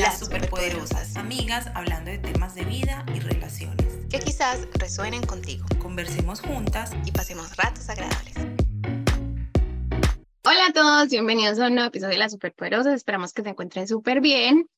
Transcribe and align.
las 0.00 0.18
superpoderosas, 0.18 1.14
amigas 1.16 1.66
hablando 1.74 2.10
de 2.10 2.16
temas 2.16 2.54
de 2.54 2.64
vida 2.64 3.04
y 3.14 3.20
relaciones. 3.20 3.86
Que 4.08 4.18
quizás 4.18 4.66
resuenen 4.72 5.20
contigo. 5.26 5.66
Conversemos 5.78 6.40
juntas 6.40 6.92
y 7.04 7.12
pasemos 7.12 7.54
ratos 7.58 7.86
agradables. 7.90 8.34
Hola 10.42 10.66
a 10.68 10.72
todos, 10.72 11.10
bienvenidos 11.10 11.58
a 11.58 11.66
un 11.66 11.74
nuevo 11.74 11.88
episodio 11.88 12.12
de 12.12 12.18
Las 12.18 12.32
Superpoderosas. 12.32 12.94
Esperamos 12.94 13.34
que 13.34 13.42
se 13.42 13.50
encuentren 13.50 13.86
súper 13.86 14.22
bien. 14.22 14.70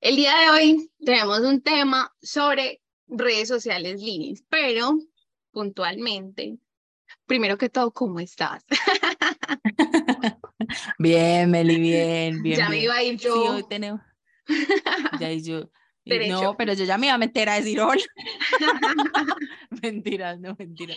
El 0.00 0.16
día 0.16 0.32
de 0.38 0.50
hoy 0.50 0.90
tenemos 1.04 1.40
un 1.40 1.60
tema 1.60 2.10
sobre 2.22 2.80
redes 3.08 3.48
sociales, 3.48 4.00
Linis, 4.00 4.42
pero 4.48 4.98
puntualmente, 5.50 6.56
primero 7.26 7.58
que 7.58 7.68
todo, 7.68 7.90
¿cómo 7.90 8.20
estás? 8.20 8.64
bien, 10.98 11.50
Meli, 11.50 11.78
bien, 11.78 12.42
bien. 12.42 12.58
Ya 12.58 12.70
me 12.70 12.78
iba 12.78 12.94
a 12.94 13.02
ir 13.02 13.18
yo. 13.18 13.34
Sí, 13.34 13.48
hoy 13.50 13.64
tenemos. 13.68 14.00
Ya 15.20 15.32
y 15.32 15.42
yo. 15.42 15.70
No, 16.04 16.56
pero 16.56 16.72
yo 16.72 16.84
ya 16.84 16.98
me 16.98 17.06
iba 17.06 17.14
a 17.14 17.18
meter 17.18 17.48
a 17.48 17.54
decir 17.54 17.80
hola. 17.80 18.02
mentiras, 19.82 20.40
no, 20.40 20.56
mentira. 20.58 20.96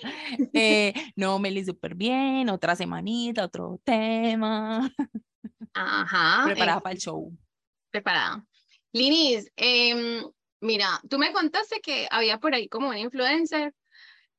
Eh, 0.52 0.94
no, 1.16 1.38
Meli, 1.38 1.64
súper 1.64 1.94
bien. 1.94 2.50
Otra 2.50 2.76
semanita, 2.76 3.46
otro 3.46 3.80
tema. 3.84 4.92
Ajá. 5.74 6.46
Preparada 6.46 6.80
para 6.82 6.94
el 6.94 7.00
show. 7.00 7.32
Preparada. 7.92 8.44
Linis, 8.94 9.52
em, 9.56 10.24
mira, 10.62 11.00
tú 11.10 11.20
me 11.20 11.32
contaste 11.32 11.82
que 11.82 12.08
había 12.10 12.40
por 12.40 12.56
ahí 12.56 12.68
como 12.68 12.90
un 12.90 12.98
influencer 12.98 13.74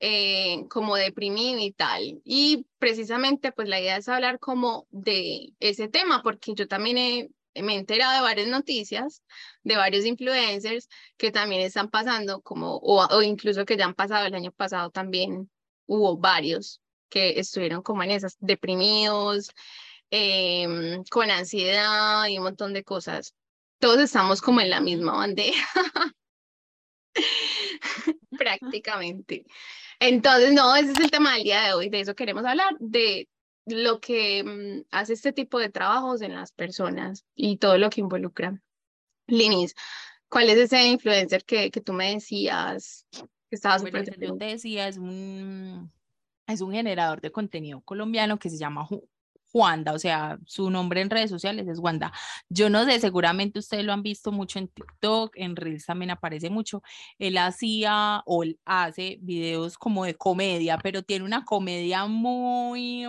eh, 0.01 0.67
como 0.69 0.97
deprimido 0.97 1.59
y 1.61 1.73
tal. 1.73 2.21
Y 2.25 2.67
precisamente 2.79 3.53
pues 3.53 3.69
la 3.69 3.81
idea 3.81 3.97
es 3.97 4.09
hablar 4.09 4.39
como 4.39 4.87
de 4.91 5.55
ese 5.61 5.89
tema, 5.89 6.23
porque 6.23 6.55
yo 6.55 6.67
también 6.67 6.99
he, 6.99 7.31
me 7.63 7.75
he 7.75 7.79
enterado 7.79 8.15
de 8.15 8.21
varias 8.21 8.49
noticias 8.49 9.23
de 9.63 9.77
varios 9.77 10.05
influencers 10.05 10.89
que 11.17 11.31
también 11.33 11.63
están 11.63 11.91
pasando 11.91 12.41
como, 12.43 12.79
o, 12.83 13.23
incluso 13.23 13.65
que 13.65 13.77
ya 13.77 13.85
han 13.87 13.95
pasado 13.95 14.27
el 14.27 14.35
año 14.35 14.53
pasado 14.53 14.91
también, 14.91 15.51
hubo 15.87 16.17
varios 16.17 16.81
que 17.09 17.39
estuvieron 17.39 17.83
como 17.83 18.03
en 18.03 18.11
esas, 18.13 18.37
deprimidos, 18.41 19.51
em, 20.11 21.05
con 21.11 21.31
ansiedad 21.31 22.27
y 22.29 22.39
un 22.39 22.45
montón 22.45 22.73
de 22.73 22.85
cosas. 22.85 23.35
Todos 23.79 24.01
estamos 24.01 24.41
como 24.43 24.61
en 24.61 24.71
la 24.71 24.81
misma 24.81 25.13
bandeja. 25.17 25.67
prácticamente. 28.39 29.45
Entonces, 29.99 30.53
no, 30.53 30.75
ese 30.77 30.93
es 30.93 31.01
el 31.01 31.11
tema 31.11 31.35
del 31.35 31.45
día 31.45 31.63
de 31.63 31.75
hoy, 31.75 31.89
de 31.89 32.01
eso 32.01 32.15
queremos 32.15 32.45
hablar, 32.45 32.77
de 32.79 33.29
lo 33.67 34.01
que 34.01 34.43
mm, 34.45 34.87
hace 34.91 35.13
este 35.13 35.33
tipo 35.33 35.59
de 35.59 35.69
trabajos 35.69 36.23
en 36.23 36.35
las 36.35 36.53
personas 36.53 37.25
y 37.35 37.59
todo 37.59 37.79
lo 37.79 37.91
que 37.91 38.01
involucra. 38.01 38.61
Linis, 39.27 39.75
¿cuál 40.29 40.49
es 40.49 40.57
ese 40.57 40.87
influencer 40.87 41.45
que, 41.45 41.71
que 41.71 41.81
tú 41.81 41.93
me 41.93 42.15
decías 42.15 43.07
que 43.11 43.57
estaba 43.57 43.79
bueno, 43.79 44.03
Yo 44.03 44.37
te 44.37 44.45
decía, 44.45 44.89
es 44.89 44.99
un, 44.99 45.93
es 46.47 46.61
un 46.61 46.73
generador 46.73 47.21
de 47.21 47.33
contenido 47.33 47.81
colombiano 47.81 48.39
que 48.39 48.51
se 48.51 48.57
llama 48.57 48.89
Wanda, 49.53 49.95
o 49.95 49.99
sea, 49.99 50.39
su 50.45 50.71
nombre 50.71 51.01
en 51.01 51.11
redes 51.11 51.31
sociales 51.31 51.67
es 51.67 51.79
Wanda. 51.79 52.13
Yo 52.49 52.71
no 52.71 52.85
sé, 52.85 53.01
seguramente 53.01 53.59
ustedes 53.59 53.85
lo 53.85 53.93
han 53.93 54.03
visto 54.03 54.31
mucho 54.31 54.59
en 54.59 54.69
TikTok, 54.69 55.33
en 55.37 55.57
Reels 55.57 55.87
también 55.87 56.11
aparece 56.11 56.51
mucho. 56.51 56.83
Él 57.19 57.39
hacía 57.39 58.23
o 58.27 58.43
él 58.43 58.61
hace 58.65 59.19
videos 59.23 59.79
como 59.79 60.05
de 60.05 60.15
comedia, 60.15 60.79
pero 60.79 61.03
tiene 61.03 61.25
una 61.25 61.45
comedia 61.45 62.07
muy, 62.07 63.07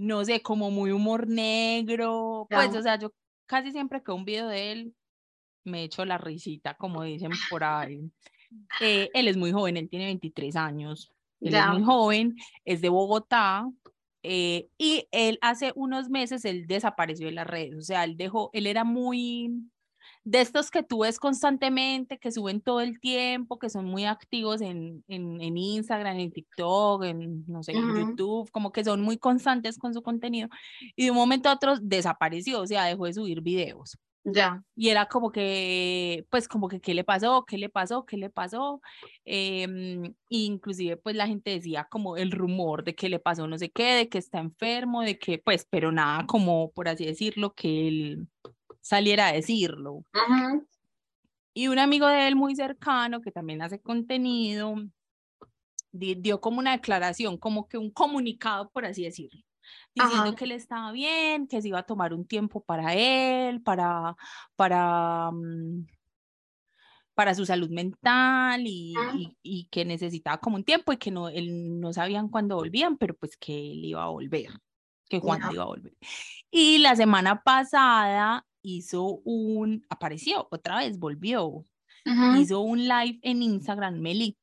no 0.00 0.24
sé, 0.24 0.40
como 0.40 0.70
muy 0.70 0.92
humor 0.92 1.28
negro. 1.28 2.46
Pues, 2.48 2.74
o 2.74 2.82
sea, 2.82 2.98
yo 2.98 3.12
casi 3.44 3.70
siempre 3.70 4.02
que 4.02 4.12
un 4.12 4.24
video 4.24 4.48
de 4.48 4.72
él 4.72 4.94
me 5.64 5.84
echo 5.84 6.06
la 6.06 6.16
risita, 6.16 6.74
como 6.74 7.02
dicen 7.02 7.32
por 7.50 7.64
ahí. 7.64 8.10
Eh, 8.80 9.10
él 9.12 9.28
es 9.28 9.36
muy 9.36 9.52
joven, 9.52 9.76
él 9.76 9.90
tiene 9.90 10.06
23 10.06 10.56
años. 10.56 11.12
Él 11.40 11.54
es 11.54 11.66
muy 11.66 11.82
joven, 11.82 12.36
es 12.64 12.80
de 12.80 12.88
Bogotá, 12.88 13.66
eh, 14.22 14.68
y 14.78 15.06
él 15.12 15.38
hace 15.42 15.72
unos 15.74 16.08
meses, 16.08 16.44
él 16.44 16.66
desapareció 16.66 17.26
de 17.26 17.32
las 17.32 17.46
redes, 17.46 17.76
o 17.76 17.82
sea, 17.82 18.04
él 18.04 18.16
dejó, 18.16 18.50
él 18.52 18.66
era 18.66 18.84
muy 18.84 19.50
de 20.24 20.40
estos 20.40 20.70
que 20.70 20.82
tú 20.82 21.00
ves 21.00 21.18
constantemente, 21.18 22.18
que 22.18 22.30
suben 22.30 22.60
todo 22.60 22.80
el 22.80 23.00
tiempo, 23.00 23.58
que 23.58 23.70
son 23.70 23.86
muy 23.86 24.04
activos 24.04 24.60
en, 24.60 25.02
en, 25.08 25.40
en 25.40 25.56
Instagram, 25.56 26.18
en 26.18 26.32
TikTok, 26.32 27.04
en, 27.04 27.44
no 27.46 27.62
sé, 27.62 27.72
en 27.72 27.94
YouTube, 27.94 28.50
como 28.50 28.70
que 28.72 28.84
son 28.84 29.00
muy 29.00 29.16
constantes 29.18 29.78
con 29.78 29.94
su 29.94 30.02
contenido. 30.02 30.48
Y 30.94 31.04
de 31.04 31.10
un 31.10 31.16
momento 31.16 31.48
a 31.48 31.54
otro 31.54 31.76
desapareció, 31.80 32.60
o 32.60 32.66
sea, 32.66 32.84
dejó 32.84 33.06
de 33.06 33.14
subir 33.14 33.40
videos. 33.40 33.98
Ya. 34.24 34.62
Y 34.76 34.90
era 34.90 35.06
como 35.06 35.32
que, 35.32 36.26
pues 36.28 36.46
como 36.46 36.68
que, 36.68 36.80
¿qué 36.80 36.92
le 36.92 37.04
pasó? 37.04 37.44
¿Qué 37.46 37.56
le 37.56 37.70
pasó? 37.70 38.04
¿Qué 38.04 38.18
le 38.18 38.28
pasó? 38.28 38.82
Eh, 39.24 40.12
inclusive, 40.28 40.98
pues 40.98 41.16
la 41.16 41.26
gente 41.26 41.50
decía 41.52 41.88
como 41.90 42.18
el 42.18 42.30
rumor 42.30 42.84
de 42.84 42.94
que 42.94 43.08
le 43.08 43.18
pasó 43.18 43.46
no 43.46 43.56
sé 43.56 43.70
qué, 43.70 43.94
de 43.94 44.08
que 44.10 44.18
está 44.18 44.38
enfermo, 44.38 45.00
de 45.00 45.18
que, 45.18 45.38
pues, 45.38 45.66
pero 45.70 45.90
nada 45.90 46.26
como, 46.26 46.70
por 46.72 46.88
así 46.88 47.06
decirlo, 47.06 47.54
que 47.54 47.88
él 47.88 48.28
saliera 48.80 49.28
a 49.28 49.32
decirlo. 49.32 50.04
Y 51.54 51.68
un 51.68 51.78
amigo 51.78 52.06
de 52.06 52.28
él 52.28 52.36
muy 52.36 52.54
cercano, 52.54 53.20
que 53.20 53.32
también 53.32 53.62
hace 53.62 53.80
contenido, 53.80 54.76
dio 55.92 56.40
como 56.40 56.58
una 56.58 56.72
declaración, 56.72 57.36
como 57.36 57.68
que 57.68 57.78
un 57.78 57.90
comunicado, 57.90 58.70
por 58.70 58.84
así 58.84 59.04
decirlo 59.04 59.40
diciendo 59.94 60.34
que 60.34 60.44
él 60.44 60.52
estaba 60.52 60.92
bien, 60.92 61.46
que 61.46 61.60
se 61.60 61.68
iba 61.68 61.80
a 61.80 61.86
tomar 61.86 62.14
un 62.14 62.26
tiempo 62.26 62.62
para 62.62 62.94
él, 62.94 63.62
para, 63.62 64.16
para, 64.56 65.30
mm, 65.32 65.86
para 67.14 67.34
su 67.34 67.44
salud 67.44 67.70
mental 67.70 68.62
y, 68.66 68.94
y, 69.42 69.66
que 69.66 69.84
necesitaba 69.84 70.38
como 70.38 70.56
un 70.56 70.64
tiempo 70.64 70.92
y 70.92 70.96
que 70.96 71.10
no, 71.10 71.28
él 71.28 71.80
no 71.80 71.92
sabían 71.92 72.28
cuándo 72.28 72.56
volvían, 72.56 72.96
pero 72.96 73.14
pues 73.14 73.36
que 73.36 73.52
él 73.52 73.84
iba 73.84 74.04
a 74.04 74.08
volver, 74.08 74.50
que 75.08 75.20
Juan 75.20 75.40
iba 75.52 75.64
a 75.64 75.66
volver. 75.66 75.96
Y 76.50 76.78
la 76.78 76.96
semana 76.96 77.42
pasada 77.42 78.46
hizo 78.62 79.20
un, 79.24 79.84
apareció 79.88 80.48
otra 80.50 80.78
vez, 80.78 80.98
volvió, 80.98 81.64
hizo 82.38 82.60
un 82.60 82.88
live 82.88 83.18
en 83.22 83.42
Instagram, 83.42 84.00
Meli, 84.00 84.36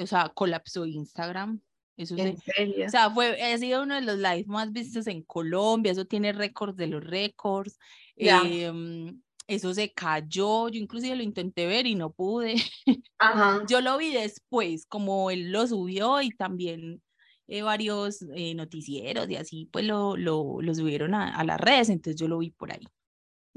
o 0.00 0.06
sea, 0.06 0.30
colapsó 0.34 0.86
Instagram, 0.86 1.60
eso 1.96 2.14
O 2.14 2.90
sea, 2.90 3.10
fue, 3.10 3.40
ha 3.42 3.56
sido 3.56 3.82
uno 3.82 3.94
de 3.94 4.02
los 4.02 4.18
lives 4.18 4.46
más 4.46 4.70
vistos 4.70 5.06
en 5.06 5.22
Colombia, 5.22 5.92
eso 5.92 6.04
tiene 6.04 6.32
récords 6.32 6.76
de 6.76 6.88
los 6.88 7.02
récords. 7.02 7.78
Em, 8.16 9.20
eso 9.46 9.72
se 9.72 9.92
cayó, 9.92 10.68
yo 10.68 10.78
inclusive 10.78 11.16
lo 11.16 11.22
intenté 11.22 11.66
ver 11.66 11.86
y 11.86 11.94
no 11.94 12.10
pude. 12.10 12.56
Yo 13.70 13.80
lo 13.80 13.96
vi 13.96 14.12
después, 14.12 14.86
como 14.86 15.30
él 15.30 15.52
lo 15.52 15.66
subió 15.66 16.20
y 16.20 16.30
también 16.30 17.00
eh, 17.46 17.62
varios 17.62 18.22
eh, 18.34 18.54
noticieros 18.54 19.30
y 19.30 19.36
así, 19.36 19.68
pues 19.72 19.84
lo, 19.84 20.16
lo, 20.16 20.60
lo 20.60 20.74
subieron 20.74 21.14
a, 21.14 21.34
a, 21.34 21.44
las 21.44 21.60
redes, 21.60 21.88
entonces 21.88 22.20
yo 22.20 22.28
lo 22.28 22.38
vi 22.38 22.50
por 22.50 22.72
ahí. 22.72 22.84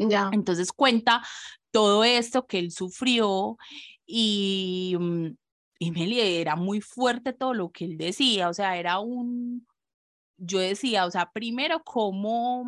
Ya. 0.07 0.29
Entonces 0.31 0.71
cuenta 0.71 1.21
todo 1.71 2.03
esto 2.03 2.47
que 2.47 2.59
él 2.59 2.71
sufrió 2.71 3.57
y, 4.05 4.95
mm, 4.99 5.27
y 5.79 5.91
me 5.91 6.39
era 6.39 6.55
muy 6.55 6.81
fuerte 6.81 7.33
todo 7.33 7.53
lo 7.53 7.71
que 7.71 7.85
él 7.85 7.97
decía, 7.97 8.49
o 8.49 8.53
sea, 8.53 8.77
era 8.77 8.99
un, 8.99 9.67
yo 10.37 10.59
decía, 10.59 11.05
o 11.05 11.11
sea, 11.11 11.31
primero 11.31 11.83
cómo, 11.83 12.65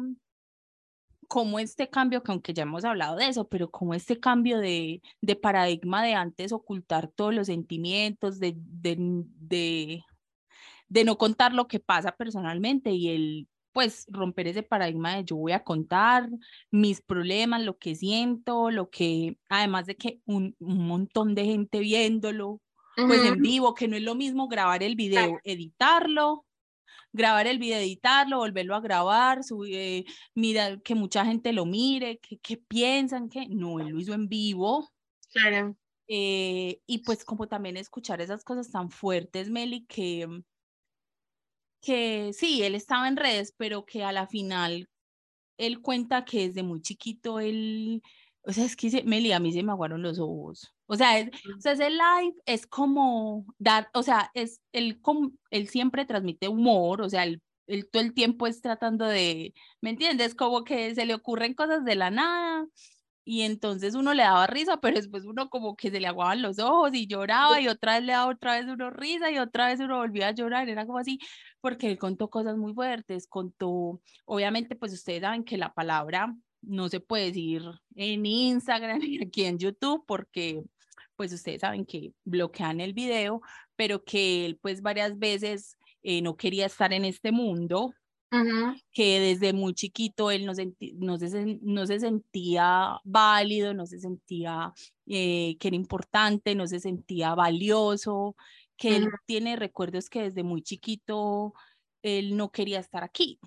cómo 1.28 1.60
este 1.60 1.90
cambio, 1.90 2.22
que 2.24 2.32
aunque 2.32 2.54
ya 2.54 2.64
hemos 2.64 2.86
hablado 2.86 3.16
de 3.16 3.28
eso, 3.28 3.48
pero 3.48 3.72
cómo 3.72 3.94
este 3.94 4.20
cambio 4.20 4.60
de, 4.60 5.02
de 5.22 5.36
paradigma 5.36 6.04
de 6.04 6.14
antes 6.14 6.52
ocultar 6.52 7.08
todos 7.10 7.34
los 7.34 7.48
sentimientos, 7.48 8.40
de, 8.40 8.56
de, 8.58 8.98
de, 9.00 10.04
de 10.90 11.04
no 11.06 11.18
contar 11.18 11.54
lo 11.54 11.68
que 11.68 11.80
pasa 11.80 12.12
personalmente 12.14 12.92
y 12.92 13.10
el 13.10 13.48
pues 13.72 14.06
romper 14.10 14.48
ese 14.48 14.64
paradigma 14.64 15.16
de 15.16 15.26
yo 15.26 15.36
voy 15.36 15.54
a 15.54 15.64
contar 15.64 16.30
mis 16.72 17.02
problemas, 17.02 17.62
lo 17.62 17.78
que 17.78 17.96
siento, 17.96 18.72
lo 18.72 18.90
que, 18.90 19.38
además 19.50 19.86
de 19.86 19.96
que 19.96 20.22
un, 20.26 20.56
un 20.60 20.88
montón 20.88 21.36
de 21.36 21.46
gente 21.46 21.80
viéndolo, 21.80 22.62
pues 22.96 23.26
en 23.26 23.42
vivo, 23.42 23.74
que 23.74 23.88
no 23.88 23.96
es 23.96 24.04
lo 24.04 24.16
mismo 24.16 24.48
grabar 24.48 24.84
el 24.84 24.96
video, 24.96 25.40
editarlo, 25.44 26.46
grabar 27.14 27.48
el 27.48 27.60
video, 27.60 27.80
editarlo, 27.80 28.38
volverlo 28.38 28.76
a 28.76 28.82
grabar, 28.82 29.44
subir, 29.44 29.76
eh, 29.76 30.06
mira, 30.36 30.78
que 30.80 30.96
mucha 30.96 31.26
gente 31.26 31.54
lo 31.54 31.66
mire, 31.66 32.20
que, 32.20 32.58
piensan 32.58 33.30
que 33.30 33.48
no, 33.48 33.80
él 33.80 33.90
lo 33.90 34.00
hizo 34.00 34.14
en 34.14 34.28
vivo. 34.28 34.90
Claro. 35.34 35.76
Eh, 36.08 36.82
y 36.86 37.00
pues 37.00 37.24
como 37.24 37.48
también 37.48 37.78
escuchar 37.78 38.22
esas 38.22 38.44
cosas 38.44 38.70
tan 38.70 38.92
fuertes, 38.92 39.50
Meli, 39.50 39.86
que, 39.86 40.28
que 41.82 42.32
sí, 42.34 42.64
él 42.64 42.76
estaba 42.76 43.08
en 43.08 43.18
redes, 43.18 43.54
pero 43.58 43.86
que 43.86 44.04
a 44.04 44.12
la 44.12 44.28
final 44.28 44.88
él 45.58 45.82
cuenta 45.82 46.26
que 46.26 46.48
desde 46.48 46.64
muy 46.64 46.82
chiquito 46.82 47.40
él, 47.40 48.02
o 48.44 48.54
sea, 48.54 48.66
es 48.66 48.76
que 48.76 49.04
Meli, 49.04 49.32
a 49.32 49.40
mí 49.40 49.52
se 49.54 49.64
me 49.64 49.72
aguaron 49.72 50.02
los 50.02 50.20
ojos. 50.20 50.74
O 50.88 50.96
sea, 50.96 51.20
es, 51.20 51.30
o 51.58 51.62
sea, 51.62 51.74
ese 51.74 51.90
live 51.90 52.36
es 52.46 52.68
como 52.68 53.46
dar, 53.58 53.90
o 53.94 54.04
sea, 54.04 54.30
es 54.34 54.62
el, 54.74 55.02
él 55.52 55.68
siempre 55.70 56.06
transmite 56.06 56.48
humor, 56.48 57.02
o 57.02 57.10
sea, 57.10 57.24
el, 57.24 57.42
todo 57.90 58.04
el 58.04 58.14
tiempo 58.14 58.48
es 58.48 58.62
tratando 58.62 59.06
de, 59.06 59.54
¿me 59.82 59.92
entiendes? 59.92 60.36
Como 60.36 60.64
que 60.64 60.94
se 60.96 61.06
le 61.06 61.14
ocurren 61.14 61.54
cosas 61.54 61.86
de 61.86 61.96
la 61.96 62.12
nada 62.12 62.68
y 63.24 63.42
entonces 63.42 63.96
uno 63.96 64.14
le 64.14 64.24
daba 64.24 64.48
risa, 64.48 64.78
pero 64.78 64.98
después 64.98 65.26
uno 65.26 65.50
como 65.50 65.76
que 65.76 65.92
se 65.92 66.00
le 66.00 66.08
aguaban 66.08 66.42
los 66.42 66.60
ojos 66.60 66.94
y 66.94 67.08
lloraba 67.08 67.62
y 67.62 67.68
otra 67.68 67.96
vez 67.96 68.04
le 68.04 68.14
daba 68.14 68.32
otra 68.32 68.60
vez 68.60 68.66
uno 68.68 68.90
risa 68.90 69.32
y 69.32 69.38
otra 69.38 69.68
vez 69.68 69.80
uno 69.80 69.98
volvía 69.98 70.30
a 70.30 70.32
llorar, 70.32 70.70
era 70.70 70.86
como 70.86 70.98
así, 70.98 71.20
porque 71.62 71.88
él 71.88 71.98
contó 71.98 72.30
cosas 72.30 72.58
muy 72.58 72.74
fuertes, 72.74 73.28
contó, 73.28 74.02
obviamente 74.26 74.76
pues 74.76 74.94
ustedes 74.94 75.22
saben 75.22 75.44
que 75.44 75.58
la 75.58 75.74
palabra 75.74 76.36
no 76.62 76.90
se 76.90 77.00
puede 77.00 77.26
decir 77.26 77.64
en 77.96 78.26
Instagram 78.26 79.00
ni 79.00 79.22
aquí 79.22 79.46
en 79.46 79.60
YouTube 79.60 80.04
porque 80.08 80.64
pues 81.16 81.34
ustedes 81.34 81.62
saben 81.62 81.86
que 81.86 82.14
bloquean 82.24 82.82
el 82.82 82.94
video, 82.94 83.42
pero 83.76 84.04
que 84.04 84.46
él 84.46 84.58
pues 84.60 84.82
varias 84.82 85.20
veces 85.20 85.78
eh, 86.02 86.22
no 86.22 86.36
quería 86.36 86.66
estar 86.66 86.94
en 86.94 87.06
este 87.06 87.32
mundo, 87.32 87.94
que 88.92 89.20
desde 89.20 89.54
muy 89.54 89.74
chiquito 89.74 90.32
él 90.32 90.46
no, 90.46 90.54
no, 91.00 91.18
se, 91.18 91.60
no 91.62 91.86
se 91.88 92.00
sentía 92.00 93.00
válido, 93.04 93.74
no 93.74 93.86
se 93.86 94.00
sentía 94.00 94.74
eh, 95.08 95.58
que 95.60 95.68
era 95.70 95.76
importante, 95.78 96.56
no 96.56 96.68
se 96.68 96.80
sentía 96.80 97.36
valioso, 97.36 98.36
que 98.78 98.98
él 98.98 99.16
tiene 99.26 99.56
recuerdos 99.56 100.10
que 100.10 100.24
desde 100.24 100.44
muy 100.44 100.62
chiquito 100.64 101.54
él 102.04 102.36
no 102.38 102.52
quería 102.52 102.80
estar 102.80 103.04
aquí. 103.04 103.40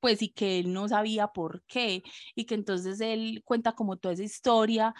Pues 0.00 0.22
y 0.22 0.28
que 0.30 0.60
él 0.60 0.72
no 0.72 0.88
sabía 0.88 1.28
por 1.28 1.64
qué 1.66 2.02
y 2.36 2.44
que 2.46 2.54
entonces 2.54 3.00
él 3.00 3.42
cuenta 3.44 3.72
como 3.72 3.96
toda 3.96 4.14
esa 4.14 4.22
historia 4.22 4.94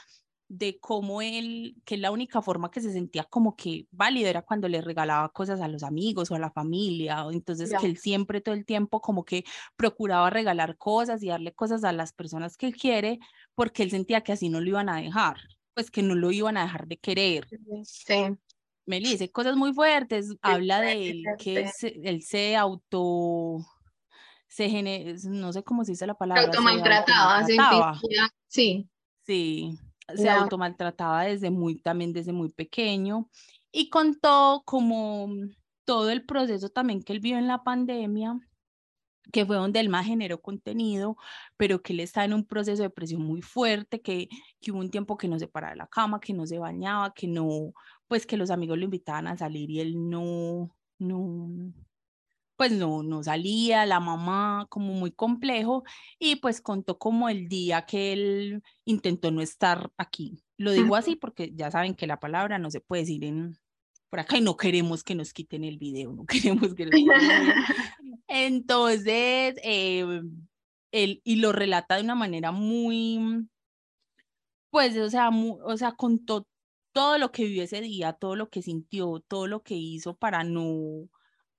de 0.48 0.78
cómo 0.80 1.20
él, 1.20 1.76
que 1.84 1.98
la 1.98 2.10
única 2.10 2.40
forma 2.40 2.70
que 2.70 2.80
se 2.80 2.92
sentía 2.92 3.24
como 3.24 3.54
que 3.54 3.86
válido 3.90 4.30
era 4.30 4.42
cuando 4.42 4.66
le 4.66 4.80
regalaba 4.80 5.28
cosas 5.28 5.60
a 5.60 5.68
los 5.68 5.82
amigos 5.82 6.30
o 6.30 6.34
a 6.34 6.38
la 6.38 6.50
familia, 6.50 7.26
entonces 7.30 7.72
que 7.78 7.86
él 7.86 7.98
siempre 7.98 8.40
todo 8.40 8.54
el 8.54 8.64
tiempo 8.64 9.00
como 9.00 9.24
que 9.24 9.44
procuraba 9.76 10.30
regalar 10.30 10.78
cosas 10.78 11.22
y 11.22 11.28
darle 11.28 11.52
cosas 11.52 11.84
a 11.84 11.92
las 11.92 12.12
personas 12.12 12.56
que 12.56 12.66
él 12.66 12.76
quiere, 12.76 13.18
porque 13.54 13.82
él 13.82 13.90
sentía 13.90 14.22
que 14.22 14.32
así 14.32 14.48
no 14.48 14.60
lo 14.60 14.68
iban 14.68 14.88
a 14.88 14.96
dejar, 14.96 15.36
pues 15.74 15.90
que 15.90 16.02
no 16.02 16.14
lo 16.14 16.30
iban 16.30 16.56
a 16.56 16.62
dejar 16.62 16.86
de 16.88 16.96
querer. 16.96 17.46
Sí. 17.84 18.36
Me 18.86 19.00
dice 19.00 19.30
cosas 19.30 19.54
muy 19.54 19.74
fuertes, 19.74 20.34
habla 20.40 20.80
de 20.80 21.10
él, 21.10 21.24
que 21.38 21.70
él 21.82 22.22
se 22.22 22.56
auto 22.56 23.58
se 24.46 25.12
no 25.24 25.52
sé 25.52 25.62
cómo 25.62 25.84
se 25.84 25.92
dice 25.92 26.06
la 26.06 26.14
palabra. 26.14 26.42
Se 26.42 26.48
automaltrataba, 26.48 27.44
sí. 28.48 28.88
Sí, 29.26 29.78
se 30.14 30.28
automaltrataba 30.30 31.24
desde 31.24 31.50
muy, 31.50 31.80
también 31.80 32.12
desde 32.12 32.32
muy 32.32 32.50
pequeño 32.50 33.28
y 33.72 33.90
contó 33.90 34.62
como 34.64 35.28
todo 35.84 36.10
el 36.10 36.24
proceso 36.24 36.68
también 36.68 37.02
que 37.02 37.12
él 37.12 37.20
vio 37.20 37.38
en 37.38 37.46
la 37.46 37.62
pandemia, 37.64 38.38
que 39.32 39.44
fue 39.46 39.56
donde 39.56 39.80
él 39.80 39.88
más 39.88 40.06
generó 40.06 40.40
contenido, 40.40 41.16
pero 41.56 41.82
que 41.82 41.92
él 41.92 42.00
está 42.00 42.24
en 42.24 42.34
un 42.34 42.46
proceso 42.46 42.82
de 42.82 42.90
presión 42.90 43.22
muy 43.22 43.42
fuerte, 43.42 44.00
que, 44.00 44.28
que 44.60 44.72
hubo 44.72 44.80
un 44.80 44.90
tiempo 44.90 45.16
que 45.16 45.28
no 45.28 45.38
se 45.38 45.48
paraba 45.48 45.72
de 45.72 45.78
la 45.78 45.86
cama, 45.86 46.20
que 46.20 46.32
no 46.32 46.46
se 46.46 46.58
bañaba, 46.58 47.12
que 47.14 47.26
no, 47.26 47.72
pues 48.06 48.26
que 48.26 48.36
los 48.36 48.50
amigos 48.50 48.78
lo 48.78 48.84
invitaban 48.84 49.26
a 49.26 49.36
salir 49.36 49.70
y 49.70 49.80
él 49.80 50.08
no, 50.08 50.74
no, 50.98 51.72
pues 52.58 52.72
no, 52.72 53.04
no 53.04 53.22
salía, 53.22 53.86
la 53.86 54.00
mamá 54.00 54.66
como 54.68 54.92
muy 54.92 55.12
complejo 55.12 55.84
y 56.18 56.36
pues 56.36 56.60
contó 56.60 56.98
como 56.98 57.28
el 57.28 57.48
día 57.48 57.86
que 57.86 58.12
él 58.12 58.64
intentó 58.84 59.30
no 59.30 59.42
estar 59.42 59.92
aquí. 59.96 60.42
Lo 60.56 60.72
digo 60.72 60.96
así 60.96 61.14
porque 61.14 61.52
ya 61.54 61.70
saben 61.70 61.94
que 61.94 62.08
la 62.08 62.18
palabra 62.18 62.58
no 62.58 62.72
se 62.72 62.80
puede 62.80 63.02
decir 63.02 63.24
en 63.24 63.56
por 64.10 64.18
acá 64.18 64.38
y 64.38 64.40
no 64.40 64.56
queremos 64.56 65.04
que 65.04 65.14
nos 65.14 65.32
quiten 65.32 65.62
el 65.62 65.78
video, 65.78 66.12
no 66.12 66.26
queremos 66.26 66.74
que 66.74 66.86
nos 66.86 66.94
quiten 66.94 67.20
el 67.20 67.52
Entonces, 68.26 69.54
eh, 69.62 70.20
él 70.90 71.20
y 71.22 71.36
lo 71.36 71.52
relata 71.52 71.94
de 71.94 72.02
una 72.02 72.16
manera 72.16 72.50
muy, 72.50 73.46
pues, 74.70 74.96
o 74.98 75.08
sea, 75.10 75.30
o 75.30 75.76
sea, 75.76 75.92
contó 75.92 76.44
todo 76.92 77.18
lo 77.18 77.30
que 77.30 77.44
vivió 77.44 77.62
ese 77.62 77.80
día, 77.80 78.14
todo 78.14 78.34
lo 78.34 78.50
que 78.50 78.62
sintió, 78.62 79.20
todo 79.28 79.46
lo 79.46 79.62
que 79.62 79.76
hizo 79.76 80.16
para 80.16 80.42
no, 80.42 81.08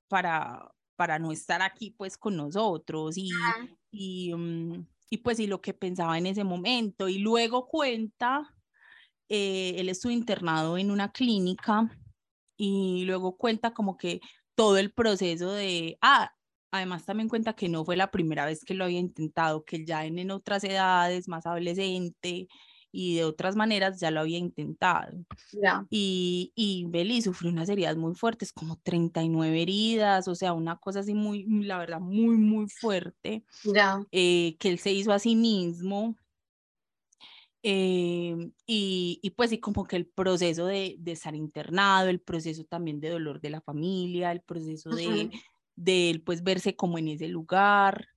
para, 0.10 0.74
para 1.00 1.18
no 1.18 1.32
estar 1.32 1.62
aquí 1.62 1.92
pues 1.92 2.18
con 2.18 2.36
nosotros 2.36 3.18
y, 3.18 3.30
y, 3.90 4.34
mm, 4.34 4.86
y, 5.10 5.18
pues 5.20 5.40
y 5.40 5.48
lo 5.48 5.62
que 5.62 5.74
pensaba 5.74 6.18
en 6.18 6.26
ese 6.26 6.44
momento. 6.44 7.08
Y 7.08 7.20
luego 7.20 7.70
cuenta, 7.70 8.54
eh, 9.30 9.76
él 9.78 9.88
estuvo 9.88 10.12
internado 10.12 10.78
en 10.78 10.92
una 10.92 11.14
clínica 11.14 11.90
y 12.58 13.06
luego 13.06 13.38
cuenta 13.38 13.74
como 13.74 13.96
que 13.96 14.20
todo 14.56 14.78
el 14.78 14.92
proceso 14.92 15.54
de, 15.54 15.98
ah, 16.02 16.34
además 16.70 17.06
también 17.06 17.30
cuenta 17.30 17.54
que 17.54 17.70
no 17.70 17.86
fue 17.86 17.96
la 17.96 18.12
primera 18.12 18.46
vez 18.46 18.66
que 18.66 18.74
lo 18.74 18.84
había 18.84 19.00
intentado, 19.00 19.64
que 19.64 19.86
ya 19.86 20.06
en, 20.06 20.20
en 20.20 20.32
otras 20.32 20.66
edades, 20.66 21.30
más 21.30 21.46
adolescente, 21.46 22.50
y 22.92 23.16
de 23.16 23.24
otras 23.24 23.56
maneras 23.56 24.00
ya 24.00 24.12
lo 24.12 24.20
había 24.20 24.38
intentado. 24.38 25.18
Y, 25.90 26.52
y 26.56 26.86
Beli 26.90 27.22
sufrió 27.22 27.52
unas 27.52 27.70
heridas 27.70 27.98
muy 27.98 28.16
fuertes, 28.16 28.52
como 28.52 28.78
39 28.84 29.62
heridas, 29.62 30.28
o 30.28 30.36
sea, 30.36 30.54
una 30.54 30.78
cosa 30.78 31.02
así 31.02 31.14
muy, 31.14 31.46
la 31.64 31.78
verdad, 31.78 32.00
muy, 32.00 32.38
muy 32.38 32.68
fuerte, 32.68 33.44
eh, 34.12 34.58
que 34.60 34.70
él 34.70 34.80
se 34.80 34.92
hizo 34.92 35.12
a 35.12 35.20
sí 35.20 35.36
mismo. 35.36 36.16
Eh, 37.62 38.52
y, 38.66 39.20
y, 39.22 39.30
pues 39.32 39.52
y 39.52 39.60
como 39.60 39.86
que 39.86 39.98
el 39.98 40.08
proceso 40.08 40.66
de, 40.66 40.96
de, 40.98 41.12
estar 41.12 41.36
internado, 41.36 42.08
el 42.08 42.22
proceso 42.22 42.64
también 42.64 43.02
de 43.02 43.10
dolor 43.10 43.42
de 43.42 43.50
la 43.50 43.60
familia, 43.60 44.32
el 44.32 44.42
proceso 44.42 44.90
de, 44.92 45.30
de 45.76 46.10
él 46.10 46.22
pues 46.22 46.42
verse 46.42 46.76
como 46.76 46.98
en 46.98 47.10
ese 47.10 47.28
lugar. 47.28 48.08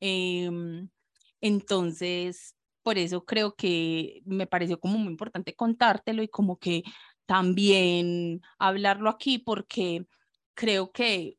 Em, 0.00 0.88
entonces, 1.40 2.54
por 2.82 2.98
eso 2.98 3.24
creo 3.24 3.54
que 3.54 4.22
me 4.24 4.46
pareció 4.46 4.80
como 4.80 4.98
muy 4.98 5.10
importante 5.12 5.54
contártelo 5.54 6.22
y 6.22 6.28
como 6.28 6.58
que 6.58 6.82
también 7.26 8.40
hablarlo 8.58 9.10
aquí 9.10 9.38
porque 9.38 10.06
creo 10.54 10.92
que 10.92 11.38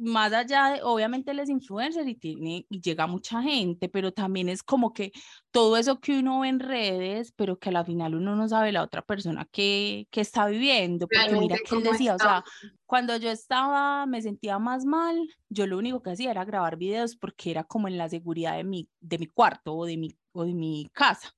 más 0.00 0.32
allá 0.32 0.72
de, 0.72 0.82
obviamente 0.82 1.30
él 1.30 1.40
es 1.40 1.50
influencer 1.50 2.08
y, 2.08 2.14
tiene, 2.14 2.66
y 2.70 2.80
llega 2.80 3.06
mucha 3.06 3.42
gente, 3.42 3.88
pero 3.90 4.12
también 4.12 4.48
es 4.48 4.62
como 4.62 4.94
que 4.94 5.12
todo 5.50 5.76
eso 5.76 6.00
que 6.00 6.18
uno 6.18 6.40
ve 6.40 6.48
en 6.48 6.58
redes, 6.58 7.32
pero 7.36 7.58
que 7.58 7.68
al 7.68 7.84
final 7.84 8.14
uno 8.14 8.34
no 8.34 8.48
sabe 8.48 8.72
la 8.72 8.82
otra 8.82 9.02
persona 9.02 9.46
que, 9.52 10.08
que 10.10 10.22
está 10.22 10.46
viviendo, 10.46 11.06
porque 11.06 11.38
mira 11.38 11.58
que 11.62 11.76
él 11.76 11.82
decía, 11.82 12.14
o 12.14 12.18
sea, 12.18 12.42
cuando 12.86 13.14
yo 13.18 13.30
estaba, 13.30 14.06
me 14.06 14.22
sentía 14.22 14.58
más 14.58 14.86
mal, 14.86 15.18
yo 15.50 15.66
lo 15.66 15.76
único 15.76 16.02
que 16.02 16.12
hacía 16.12 16.30
era 16.30 16.46
grabar 16.46 16.78
videos 16.78 17.14
porque 17.14 17.50
era 17.50 17.64
como 17.64 17.86
en 17.86 17.98
la 17.98 18.08
seguridad 18.08 18.56
de 18.56 18.64
mi, 18.64 18.88
de 19.00 19.18
mi 19.18 19.26
cuarto 19.26 19.74
o 19.74 19.84
de 19.84 19.98
mi, 19.98 20.16
o 20.32 20.44
de 20.44 20.54
mi 20.54 20.88
casa. 20.92 21.34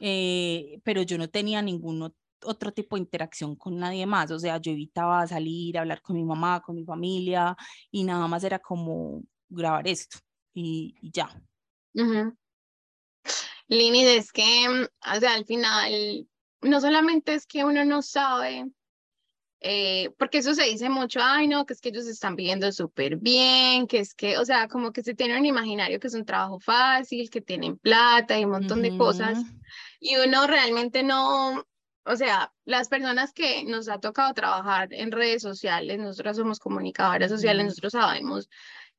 Eh, 0.00 0.80
pero 0.82 1.02
yo 1.02 1.18
no 1.18 1.28
tenía 1.28 1.60
ningún 1.60 2.12
otro 2.44 2.72
tipo 2.72 2.96
de 2.96 3.02
interacción 3.02 3.54
con 3.54 3.78
nadie 3.78 4.06
más, 4.06 4.30
o 4.30 4.38
sea, 4.38 4.58
yo 4.58 4.72
evitaba 4.72 5.26
salir, 5.26 5.78
hablar 5.78 6.02
con 6.02 6.16
mi 6.16 6.24
mamá, 6.24 6.60
con 6.60 6.74
mi 6.74 6.84
familia 6.84 7.56
y 7.90 8.04
nada 8.04 8.26
más 8.26 8.42
era 8.44 8.58
como 8.58 9.22
grabar 9.48 9.86
esto 9.86 10.18
y, 10.54 10.94
ya. 11.02 11.28
Lini, 13.68 14.04
es 14.04 14.32
que, 14.32 14.66
o 14.68 15.20
sea, 15.20 15.34
al 15.34 15.44
final, 15.44 16.28
no 16.62 16.80
solamente 16.80 17.34
es 17.34 17.46
que 17.46 17.64
uno 17.64 17.84
no 17.84 18.02
sabe, 18.02 18.70
eh, 19.62 20.10
porque 20.18 20.38
eso 20.38 20.54
se 20.54 20.64
dice 20.64 20.88
mucho, 20.88 21.20
ay, 21.22 21.48
no, 21.48 21.66
que 21.66 21.74
es 21.74 21.80
que 21.80 21.90
ellos 21.90 22.06
están 22.06 22.36
viviendo 22.36 22.70
súper 22.72 23.16
bien, 23.16 23.86
que 23.86 24.00
es 24.00 24.14
que, 24.14 24.38
o 24.38 24.44
sea, 24.44 24.68
como 24.68 24.92
que 24.92 25.02
se 25.02 25.14
tiene 25.14 25.38
un 25.38 25.46
imaginario 25.46 26.00
que 26.00 26.08
es 26.08 26.14
un 26.14 26.24
trabajo 26.24 26.58
fácil, 26.60 27.30
que 27.30 27.40
tienen 27.40 27.78
plata 27.78 28.38
y 28.38 28.44
un 28.44 28.50
montón 28.50 28.82
de 28.82 28.96
cosas, 28.96 29.38
y 30.00 30.16
uno 30.16 30.46
realmente 30.46 31.02
no, 31.02 31.64
o 32.04 32.16
sea, 32.16 32.52
las 32.64 32.88
personas 32.88 33.32
que 33.32 33.64
nos 33.64 33.88
ha 33.88 33.98
tocado 33.98 34.34
trabajar 34.34 34.88
en 34.92 35.12
redes 35.12 35.42
sociales, 35.42 35.98
nosotros 35.98 36.36
somos 36.36 36.58
comunicadoras 36.58 37.30
sociales, 37.30 37.66
nosotros 37.66 37.92
sabemos 37.92 38.48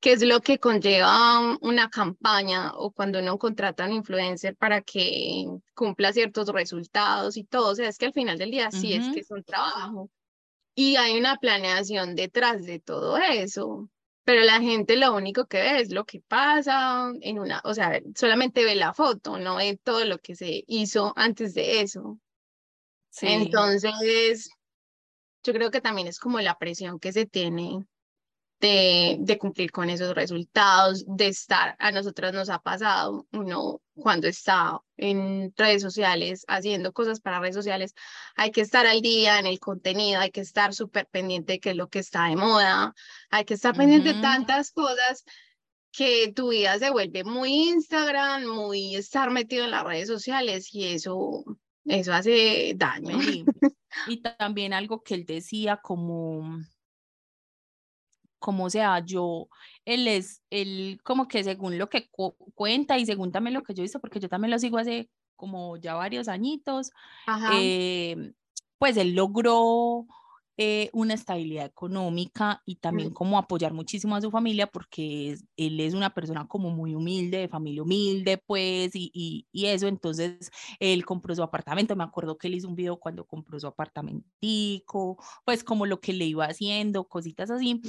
qué 0.03 0.11
es 0.11 0.21
lo 0.21 0.41
que 0.41 0.59
conlleva 0.59 1.57
una 1.61 1.89
campaña 1.89 2.73
o 2.75 2.91
cuando 2.91 3.19
uno 3.19 3.37
contrata 3.37 3.85
a 3.85 3.87
un 3.87 3.93
influencer 3.93 4.53
para 4.57 4.81
que 4.81 5.45
cumpla 5.73 6.11
ciertos 6.11 6.49
resultados 6.49 7.37
y 7.37 7.45
todo. 7.45 7.71
O 7.71 7.75
sea, 7.75 7.87
es 7.87 7.97
que 7.97 8.07
al 8.07 8.13
final 8.13 8.37
del 8.37 8.51
día 8.51 8.69
sí 8.69 8.93
es 8.93 9.13
que 9.13 9.21
es 9.21 9.31
un 9.31 9.45
trabajo. 9.45 10.09
Y 10.75 10.95
hay 10.95 11.17
una 11.19 11.37
planeación 11.37 12.15
detrás 12.15 12.65
de 12.65 12.79
todo 12.79 13.17
eso. 13.17 13.89
Pero 14.25 14.41
la 14.43 14.61
gente 14.61 14.95
lo 14.95 15.13
único 15.13 15.47
que 15.47 15.57
ve 15.57 15.81
es 15.81 15.91
lo 15.91 16.05
que 16.05 16.21
pasa 16.21 17.11
en 17.21 17.39
una, 17.39 17.61
o 17.65 17.73
sea, 17.73 17.99
solamente 18.15 18.63
ve 18.63 18.75
la 18.75 18.93
foto, 18.93 19.37
no 19.37 19.57
ve 19.57 19.77
todo 19.83 20.05
lo 20.05 20.17
que 20.17 20.35
se 20.35 20.63
hizo 20.65 21.11
antes 21.17 21.53
de 21.53 21.81
eso. 21.81 22.19
Entonces, 23.21 24.49
yo 25.43 25.53
creo 25.53 25.71
que 25.71 25.81
también 25.81 26.07
es 26.07 26.19
como 26.19 26.39
la 26.39 26.57
presión 26.57 26.99
que 26.99 27.11
se 27.11 27.25
tiene 27.25 27.85
de, 28.63 29.17
de, 29.19 29.37
cumplir 29.37 29.71
con 29.71 29.89
esos 29.89 30.15
resultados, 30.15 31.03
de 31.05 31.27
estar, 31.27 31.75
a 31.79 31.91
nosotros 31.91 32.31
nos 32.31 32.49
ha 32.49 32.59
pasado, 32.59 33.27
uno 33.33 33.81
cuando 33.93 34.27
está 34.27 34.79
en 34.95 35.53
redes 35.57 35.81
sociales, 35.81 36.45
haciendo 36.47 36.93
cosas 36.93 37.19
para 37.19 37.41
redes 37.41 37.55
sociales, 37.55 37.93
hay 38.37 38.51
que 38.51 38.61
estar 38.61 38.87
al 38.87 39.01
día 39.01 39.37
en 39.39 39.47
el 39.47 39.59
contenido, 39.59 40.21
hay 40.21 40.31
que 40.31 40.39
estar 40.39 40.73
súper 40.73 41.07
pendiente 41.07 41.53
de 41.53 41.59
qué 41.59 41.71
es 41.71 41.75
lo 41.75 41.89
que 41.89 41.99
está 41.99 42.29
de 42.29 42.37
moda, 42.37 42.95
hay 43.29 43.43
que 43.43 43.55
estar 43.55 43.75
pendiente 43.75 44.13
de 44.13 44.21
tantas 44.21 44.71
cosas 44.71 45.25
que 45.91 46.31
tu 46.33 46.51
vida 46.51 46.79
se 46.79 46.89
vuelve 46.89 47.25
muy 47.25 47.69
Instagram, 47.69 48.45
muy 48.45 48.95
estar 48.95 49.29
metido 49.29 49.65
en 49.65 49.71
las 49.71 49.83
redes 49.83 50.07
sociales 50.07 50.73
y 50.73 50.85
eso, 50.85 51.43
eso 51.83 52.13
hace 52.13 52.73
daño. 52.77 53.17
Y, 54.07 54.23
también 54.23 54.73
algo 54.73 55.03
que 55.03 55.13
él 55.13 55.23
decía 55.23 55.77
como, 55.77 56.57
como 58.43 58.69
sea, 58.69 58.99
yo, 59.05 59.47
él 59.85 60.07
es, 60.07 60.43
él 60.49 60.99
como 61.03 61.27
que 61.29 61.43
según 61.45 61.77
lo 61.77 61.89
que 61.89 62.09
cuenta 62.55 62.97
y 62.99 63.05
según 63.05 63.31
también 63.31 63.53
lo 63.53 63.63
que 63.63 63.73
yo 63.73 63.81
he 63.81 63.85
visto, 63.85 64.01
porque 64.01 64.19
yo 64.19 64.29
también 64.29 64.51
lo 64.51 64.59
sigo 64.59 64.77
hace 64.79 65.09
como 65.37 65.77
ya 65.77 65.95
varios 65.95 66.27
añitos, 66.27 66.91
eh, 67.45 68.33
pues 68.77 68.97
él 68.97 69.15
logró 69.15 70.05
eh, 70.57 70.89
una 70.93 71.15
estabilidad 71.15 71.65
económica 71.65 72.61
y 72.65 72.75
también 72.75 73.09
Mm. 73.09 73.13
como 73.13 73.39
apoyar 73.39 73.73
muchísimo 73.73 74.15
a 74.15 74.21
su 74.21 74.29
familia 74.29 74.67
porque 74.67 75.31
es- 75.31 75.45
él 75.57 75.79
es 75.79 75.95
una 75.95 76.13
persona 76.13 76.47
como 76.47 76.69
muy 76.69 76.93
humilde, 76.95 77.39
de 77.39 77.47
familia 77.47 77.81
humilde, 77.81 78.37
pues, 78.45 78.95
y, 78.95 79.09
y, 79.15 79.47
y 79.51 79.65
eso, 79.67 79.87
entonces 79.87 80.51
él 80.79 81.05
compró 81.05 81.33
su 81.35 81.41
apartamento, 81.43 81.95
me 81.95 82.03
acuerdo 82.03 82.37
que 82.37 82.47
él 82.47 82.55
hizo 82.55 82.67
un 82.67 82.75
video 82.75 82.97
cuando 82.99 83.25
compró 83.25 83.59
su 83.59 83.65
apartamentico, 83.67 85.17
pues 85.45 85.63
como 85.63 85.87
lo 85.87 85.99
que 85.99 86.13
le 86.13 86.25
iba 86.25 86.45
haciendo, 86.45 87.07
cositas 87.07 87.49
así. 87.49 87.81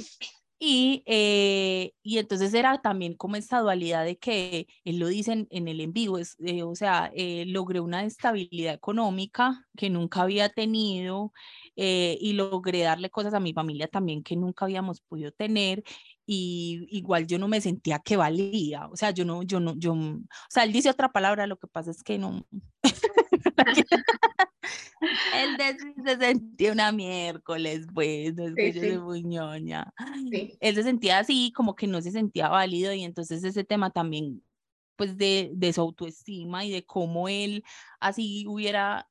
Y, 0.67 1.03
eh, 1.05 1.93
y 2.01 2.17
entonces 2.17 2.51
era 2.55 2.81
también 2.81 3.13
como 3.13 3.35
esta 3.35 3.59
dualidad 3.59 4.03
de 4.03 4.17
que 4.17 4.65
él 4.83 4.97
lo 4.97 5.07
dice 5.09 5.45
en, 5.47 5.67
el 5.67 5.79
en 5.79 5.93
vivo, 5.93 6.17
es, 6.17 6.37
eh, 6.39 6.63
o 6.63 6.73
sea, 6.73 7.11
eh, 7.13 7.45
logré 7.45 7.79
una 7.81 8.03
estabilidad 8.03 8.73
económica 8.73 9.67
que 9.77 9.91
nunca 9.91 10.23
había 10.23 10.49
tenido 10.49 11.31
y 11.75 12.33
logré 12.33 12.81
darle 12.81 13.11
cosas 13.11 13.35
a 13.35 13.39
mi 13.39 13.53
familia 13.53 13.87
también 13.87 14.23
que 14.23 14.35
nunca 14.37 14.65
habíamos 14.65 15.01
podido 15.01 15.31
tener 15.31 15.83
y 16.25 16.87
igual 16.89 17.27
yo 17.27 17.37
no 17.37 17.47
me 17.47 17.61
sentía 17.61 17.99
que 17.99 18.17
valía, 18.17 18.87
o 18.87 18.95
sea, 18.95 19.11
yo 19.11 19.25
no, 19.25 19.43
yo 19.43 19.59
no, 19.59 19.75
yo, 19.77 19.93
o 19.93 20.19
sea, 20.49 20.63
él 20.63 20.71
dice 20.73 20.89
otra 20.89 21.11
palabra, 21.11 21.45
lo 21.47 21.57
que 21.57 21.67
pasa 21.67 21.91
es 21.91 22.01
que 22.01 22.17
no. 22.17 22.43
Él 25.31 25.57
de- 25.57 25.77
se 26.05 26.17
sentía 26.17 26.71
una 26.71 26.91
miércoles, 26.91 27.87
pues, 27.93 28.35
no 28.35 28.45
es 28.45 28.57
Sí, 28.57 28.61
que 28.61 28.73
yo 28.73 28.81
sí. 28.81 28.87
soy 28.87 28.99
muy 28.99 29.23
ñoña. 29.23 29.93
Sí. 30.31 30.59
Él 30.59 30.75
se 30.75 30.83
sentía 30.83 31.19
así, 31.19 31.51
como 31.53 31.75
que 31.75 31.87
no 31.87 32.01
se 32.01 32.11
sentía 32.11 32.49
válido 32.49 32.93
y 32.93 33.03
entonces 33.03 33.43
ese 33.43 33.63
tema 33.63 33.91
también, 33.91 34.43
pues, 34.97 35.17
de, 35.17 35.51
de 35.55 35.73
su 35.73 35.81
autoestima 35.81 36.65
y 36.65 36.71
de 36.71 36.85
cómo 36.85 37.29
él 37.29 37.63
así 37.99 38.45
hubiera 38.47 39.09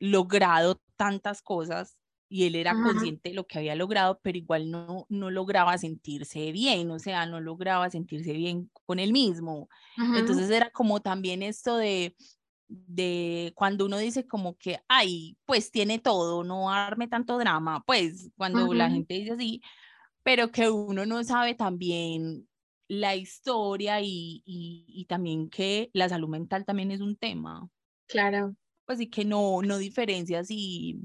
logrado 0.00 0.82
tantas 0.96 1.42
cosas 1.42 1.98
y 2.28 2.46
él 2.46 2.54
era 2.56 2.76
Ajá. 2.76 2.80
consciente 2.80 3.30
de 3.30 3.34
lo 3.36 3.46
que 3.46 3.58
había 3.58 3.74
logrado, 3.76 4.20
pero 4.22 4.38
igual 4.38 4.70
no, 4.70 5.06
no 5.08 5.30
lograba 5.30 5.78
sentirse 5.78 6.52
bien, 6.52 6.90
o 6.92 6.98
sea, 7.00 7.26
no 7.26 7.40
lograba 7.40 7.90
sentirse 7.90 8.32
bien 8.34 8.70
con 8.86 8.98
él 9.00 9.12
mismo. 9.12 9.68
Ujú. 9.98 10.14
Entonces 10.14 10.50
era 10.50 10.70
como 10.70 11.00
también 11.00 11.42
esto 11.42 11.76
de, 11.76 12.16
de 12.70 13.52
cuando 13.56 13.86
uno 13.86 13.98
dice 13.98 14.26
como 14.26 14.56
que, 14.58 14.80
ay, 14.88 15.38
pues 15.46 15.70
tiene 15.72 15.98
todo, 15.98 16.44
no 16.44 16.70
arme 16.72 17.08
tanto 17.08 17.38
drama, 17.38 17.84
pues 17.86 18.30
cuando 18.36 18.74
la 18.74 18.90
Ujú. 18.90 18.90
gente 18.90 19.14
dice 19.14 19.32
así, 19.32 19.62
pero 20.24 20.52
que 20.52 20.70
uno 20.70 21.06
no 21.06 21.24
sabe 21.24 21.54
también 21.54 22.48
la 22.88 23.16
historia 23.16 24.00
y, 24.02 24.42
y, 24.46 24.84
y 24.88 25.06
también 25.06 25.50
que 25.50 25.90
la 25.94 26.08
salud 26.08 26.28
mental 26.28 26.64
también 26.66 26.90
es 26.92 27.00
un 27.00 27.16
tema, 27.16 27.70
Claro. 28.06 28.56
pues 28.86 29.00
y 29.00 29.08
que 29.10 29.24
no, 29.24 29.62
no 29.62 29.78
diferencia 29.78 30.44
si, 30.44 31.00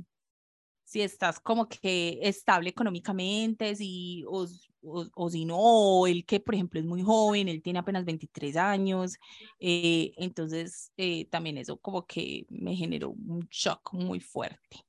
si 0.95 1.01
estás 1.01 1.41
como 1.41 1.67
que 1.67 2.19
estable 2.21 2.69
económicamente, 2.69 3.75
si, 3.75 4.23
o, 4.29 4.47
o, 4.81 5.05
o 5.13 5.29
si 5.29 5.43
no, 5.43 5.57
o 5.57 6.07
él 6.07 6.23
que 6.25 6.39
por 6.39 6.55
ejemplo 6.55 6.79
es 6.79 6.85
muy 6.85 7.01
joven, 7.01 7.49
él 7.49 7.61
tiene 7.61 7.79
apenas 7.79 8.05
23 8.05 8.55
años, 8.55 9.17
eh, 9.59 10.13
entonces 10.15 10.93
eh, 10.95 11.25
también 11.25 11.57
eso 11.57 11.75
como 11.75 12.05
que 12.05 12.45
me 12.47 12.77
generó 12.77 13.09
un 13.09 13.45
shock 13.51 13.91
muy 13.91 14.21
fuerte. 14.21 14.85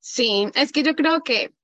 Sí, 0.00 0.48
es 0.56 0.72
que 0.72 0.82
yo 0.82 0.96
creo 0.96 1.22
que, 1.22 1.54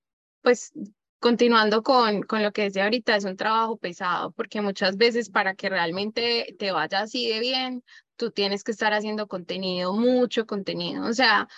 pues, 0.40 0.72
continuando 1.18 1.82
con, 1.82 2.22
con 2.22 2.40
lo 2.40 2.52
que 2.52 2.62
decía 2.62 2.84
ahorita, 2.84 3.16
es 3.16 3.24
un 3.24 3.36
trabajo 3.36 3.78
pesado, 3.78 4.30
porque 4.30 4.60
muchas 4.60 4.96
veces 4.96 5.28
para 5.28 5.56
que 5.56 5.70
realmente 5.70 6.54
te 6.56 6.70
vaya 6.70 7.00
así 7.00 7.26
de 7.26 7.40
bien, 7.40 7.82
tú 8.14 8.30
tienes 8.30 8.62
que 8.62 8.70
estar 8.70 8.92
haciendo 8.92 9.26
contenido, 9.26 9.92
mucho 9.92 10.46
contenido. 10.46 11.04
O 11.06 11.12
sea, 11.12 11.48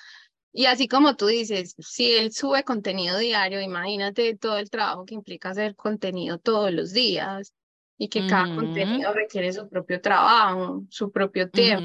y 0.56 0.64
así 0.64 0.88
como 0.88 1.16
tú 1.16 1.26
dices, 1.26 1.74
si 1.78 2.12
él 2.12 2.32
sube 2.32 2.64
contenido 2.64 3.18
diario, 3.18 3.60
imagínate 3.60 4.34
todo 4.36 4.56
el 4.56 4.70
trabajo 4.70 5.04
que 5.04 5.14
implica 5.14 5.50
hacer 5.50 5.76
contenido 5.76 6.38
todos 6.38 6.72
los 6.72 6.94
días 6.94 7.52
y 7.98 8.08
que 8.08 8.26
cada 8.26 8.54
contenido 8.54 9.12
requiere 9.12 9.52
su 9.52 9.68
propio 9.68 10.00
trabajo, 10.00 10.82
su 10.88 11.12
propio 11.12 11.50
tiempo. 11.50 11.84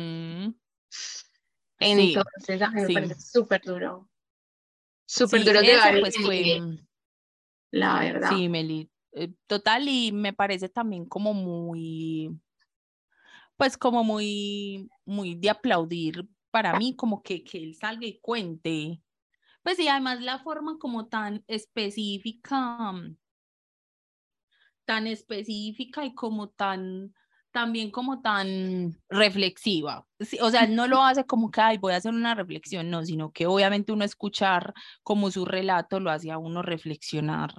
Entonces, 1.79 2.61
a 2.61 2.71
mí 2.71 2.81
me 2.81 2.87
sí. 2.87 2.93
parece 2.93 3.15
súper 3.15 3.61
duro. 3.61 4.07
Súper 5.05 5.39
Sí, 5.41 5.45
duro 5.45 5.61
llevar 5.61 5.95
el 5.95 5.99
pues 5.99 6.15
fue, 6.15 6.61
la 7.71 7.99
verdad. 7.99 8.29
sí, 8.29 8.47
Meli, 8.47 8.89
eh, 9.11 9.33
total 9.47 9.89
y 9.89 10.13
me 10.13 10.31
parece 10.31 10.69
también 10.69 11.03
como 11.03 11.33
muy, 11.33 12.39
pues 13.57 13.77
como 13.77 14.05
muy, 14.05 14.89
muy 15.03 15.35
de 15.35 15.49
aplaudir 15.49 16.25
para 16.51 16.77
mí, 16.77 16.95
como 16.95 17.23
que, 17.23 17.43
que 17.43 17.57
él 17.57 17.75
salga 17.75 18.05
y 18.05 18.19
cuente. 18.19 19.01
Pues 19.63 19.79
y 19.79 19.87
además 19.87 20.21
la 20.21 20.39
forma 20.39 20.77
como 20.79 21.07
tan 21.07 21.43
específica, 21.47 22.91
mm, 22.91 23.17
tan 24.85 25.07
específica 25.07 26.05
y 26.05 26.13
como 26.15 26.49
tan, 26.49 27.13
también 27.51 27.91
como 27.91 28.21
tan 28.21 28.97
reflexiva. 29.09 30.07
O 30.41 30.49
sea, 30.51 30.63
él 30.63 30.75
no 30.75 30.87
lo 30.87 31.01
hace 31.03 31.25
como 31.25 31.51
que, 31.51 31.61
ay, 31.61 31.77
voy 31.77 31.93
a 31.93 31.97
hacer 31.97 32.13
una 32.13 32.35
reflexión, 32.35 32.89
no, 32.89 33.03
sino 33.05 33.31
que 33.31 33.45
obviamente 33.47 33.91
uno 33.91 34.03
escuchar 34.03 34.73
como 35.03 35.31
su 35.31 35.45
relato 35.45 35.99
lo 35.99 36.11
hace 36.11 36.31
a 36.31 36.37
uno 36.37 36.61
reflexionar 36.61 37.53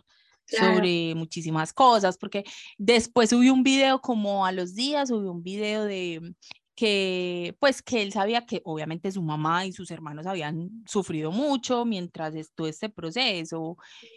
Claro. 0.46 0.74
sobre 0.74 1.14
muchísimas 1.14 1.72
cosas, 1.72 2.18
porque 2.18 2.44
después 2.76 3.30
subió 3.30 3.54
un 3.54 3.62
video 3.62 4.00
como 4.00 4.44
a 4.44 4.52
los 4.52 4.74
días, 4.74 5.08
subió 5.08 5.30
un 5.32 5.42
video 5.42 5.84
de 5.84 6.34
que 6.74 7.54
pues 7.60 7.82
que 7.82 8.02
él 8.02 8.12
sabía 8.12 8.46
que 8.46 8.62
obviamente 8.64 9.12
su 9.12 9.22
mamá 9.22 9.66
y 9.66 9.72
sus 9.72 9.90
hermanos 9.90 10.26
habían 10.26 10.70
sufrido 10.86 11.30
mucho 11.30 11.84
mientras 11.84 12.34
estuvo 12.34 12.66
este 12.66 12.88
proceso 12.88 13.76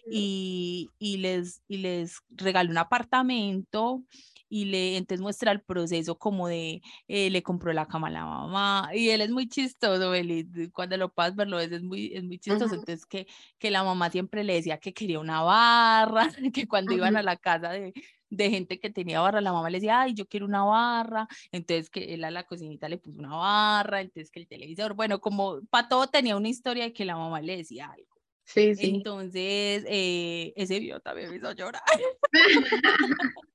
y, 0.09 0.89
y 0.97 1.17
les, 1.17 1.61
y 1.67 1.77
les 1.77 2.19
regaló 2.29 2.71
un 2.71 2.77
apartamento 2.77 4.03
y 4.47 4.65
le 4.65 4.97
entonces 4.97 5.21
muestra 5.21 5.51
el 5.51 5.61
proceso 5.61 6.17
como 6.17 6.47
de 6.47 6.81
eh, 7.07 7.29
le 7.29 7.43
compró 7.43 7.73
la 7.73 7.87
cama 7.87 8.07
a 8.07 8.11
la 8.11 8.25
mamá 8.25 8.89
y 8.93 9.09
él 9.09 9.21
es 9.21 9.31
muy 9.31 9.49
chistoso 9.49 10.13
él, 10.13 10.69
cuando 10.73 10.97
lo 10.97 11.11
puedas 11.11 11.35
verlo 11.35 11.59
es, 11.59 11.71
es 11.71 11.83
muy 11.83 12.13
es 12.13 12.23
muy 12.23 12.39
chistoso. 12.39 12.75
Entonces 12.75 13.05
que, 13.05 13.27
que 13.59 13.71
la 13.71 13.83
mamá 13.83 14.09
siempre 14.11 14.43
le 14.43 14.53
decía 14.53 14.77
que 14.77 14.93
quería 14.93 15.19
una 15.19 15.41
barra 15.41 16.29
que 16.53 16.67
cuando 16.67 16.93
iban 16.93 17.17
a 17.17 17.23
la 17.23 17.35
casa 17.37 17.71
de, 17.71 17.93
de 18.29 18.49
gente 18.49 18.79
que 18.79 18.89
tenía 18.89 19.21
barra 19.21 19.41
la 19.41 19.53
mamá 19.53 19.69
le 19.69 19.77
decía 19.77 20.01
ay 20.01 20.13
yo 20.13 20.27
quiero 20.27 20.45
una 20.45 20.63
barra 20.63 21.27
entonces 21.51 21.89
que 21.89 22.13
él 22.13 22.23
a 22.23 22.31
la 22.31 22.43
cocinita 22.43 22.89
le 22.89 22.97
puso 22.97 23.19
una 23.19 23.35
barra 23.35 24.01
entonces 24.01 24.31
que 24.31 24.39
el 24.39 24.47
televisor 24.47 24.93
bueno 24.95 25.21
como 25.21 25.61
para 25.69 25.87
todo 25.87 26.07
tenía 26.07 26.35
una 26.35 26.49
historia 26.49 26.85
de 26.85 26.93
que 26.93 27.05
la 27.05 27.15
mamá 27.17 27.41
le 27.41 27.57
decía 27.57 27.87
algo 27.87 28.15
Sí, 28.47 28.75
sí. 28.75 28.87
entonces, 28.97 29.83
eh, 29.87 30.53
ese 30.55 30.79
video 30.79 30.99
también 30.99 31.31
me 31.31 31.37
hizo 31.37 31.51
llorar. 31.53 31.81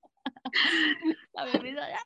También 1.33 1.63
me 1.63 1.69
hizo 1.71 1.81
llorar. 1.81 2.01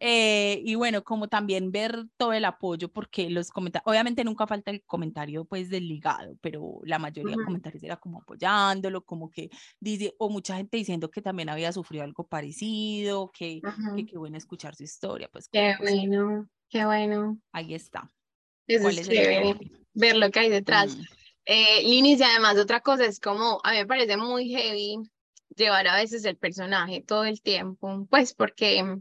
Eh, 0.00 0.62
y 0.64 0.74
bueno, 0.74 1.04
como 1.04 1.28
también 1.28 1.70
ver 1.72 2.06
todo 2.16 2.32
el 2.32 2.44
apoyo, 2.44 2.92
porque 2.92 3.30
los 3.30 3.50
comentarios, 3.50 3.86
obviamente 3.86 4.24
nunca 4.24 4.46
falta 4.46 4.70
el 4.70 4.82
comentario 4.84 5.44
pues 5.44 5.70
del 5.70 5.88
ligado, 5.88 6.36
pero 6.40 6.80
la 6.84 6.98
mayoría 6.98 7.34
de 7.34 7.38
Ujú. 7.38 7.44
comentarios 7.44 7.82
era 7.82 7.96
como 7.96 8.18
apoyándolo, 8.20 9.04
como 9.04 9.30
que 9.30 9.48
dice, 9.80 10.14
o 10.18 10.28
mucha 10.28 10.56
gente 10.56 10.76
diciendo 10.76 11.10
que 11.10 11.22
también 11.22 11.48
había 11.48 11.72
sufrido 11.72 12.04
algo 12.04 12.26
parecido, 12.26 13.30
que, 13.32 13.64
que 13.94 14.04
Ujú. 14.04 14.06
qué 14.06 14.18
bueno 14.18 14.36
escuchar 14.36 14.74
su 14.74 14.82
historia, 14.84 15.28
pues 15.32 15.48
Qué 15.52 15.74
pues, 15.78 15.78
bueno, 15.80 16.48
qué 16.68 16.84
bueno. 16.84 17.38
ahí 17.52 17.74
está. 17.74 18.12
Eso 18.66 18.82
¿Cuál 18.82 18.98
es 18.98 19.08
es 19.08 19.08
chévere, 19.08 19.54
ver 19.94 20.16
lo 20.16 20.30
que 20.30 20.40
hay 20.40 20.50
detrás. 20.50 20.96
Mm, 20.96 21.02
Eh, 21.44 21.82
Linis, 21.84 22.20
y 22.20 22.24
además 22.24 22.58
otra 22.58 22.80
cosa 22.80 23.04
es 23.06 23.20
como, 23.20 23.60
a 23.64 23.70
mí 23.72 23.78
me 23.78 23.86
parece 23.86 24.16
muy 24.16 24.48
heavy 24.50 24.98
llevar 25.56 25.86
a 25.88 25.96
veces 25.96 26.24
el 26.24 26.36
personaje 26.36 27.02
todo 27.02 27.24
el 27.24 27.40
tiempo, 27.40 28.06
pues 28.10 28.34
porque, 28.34 28.98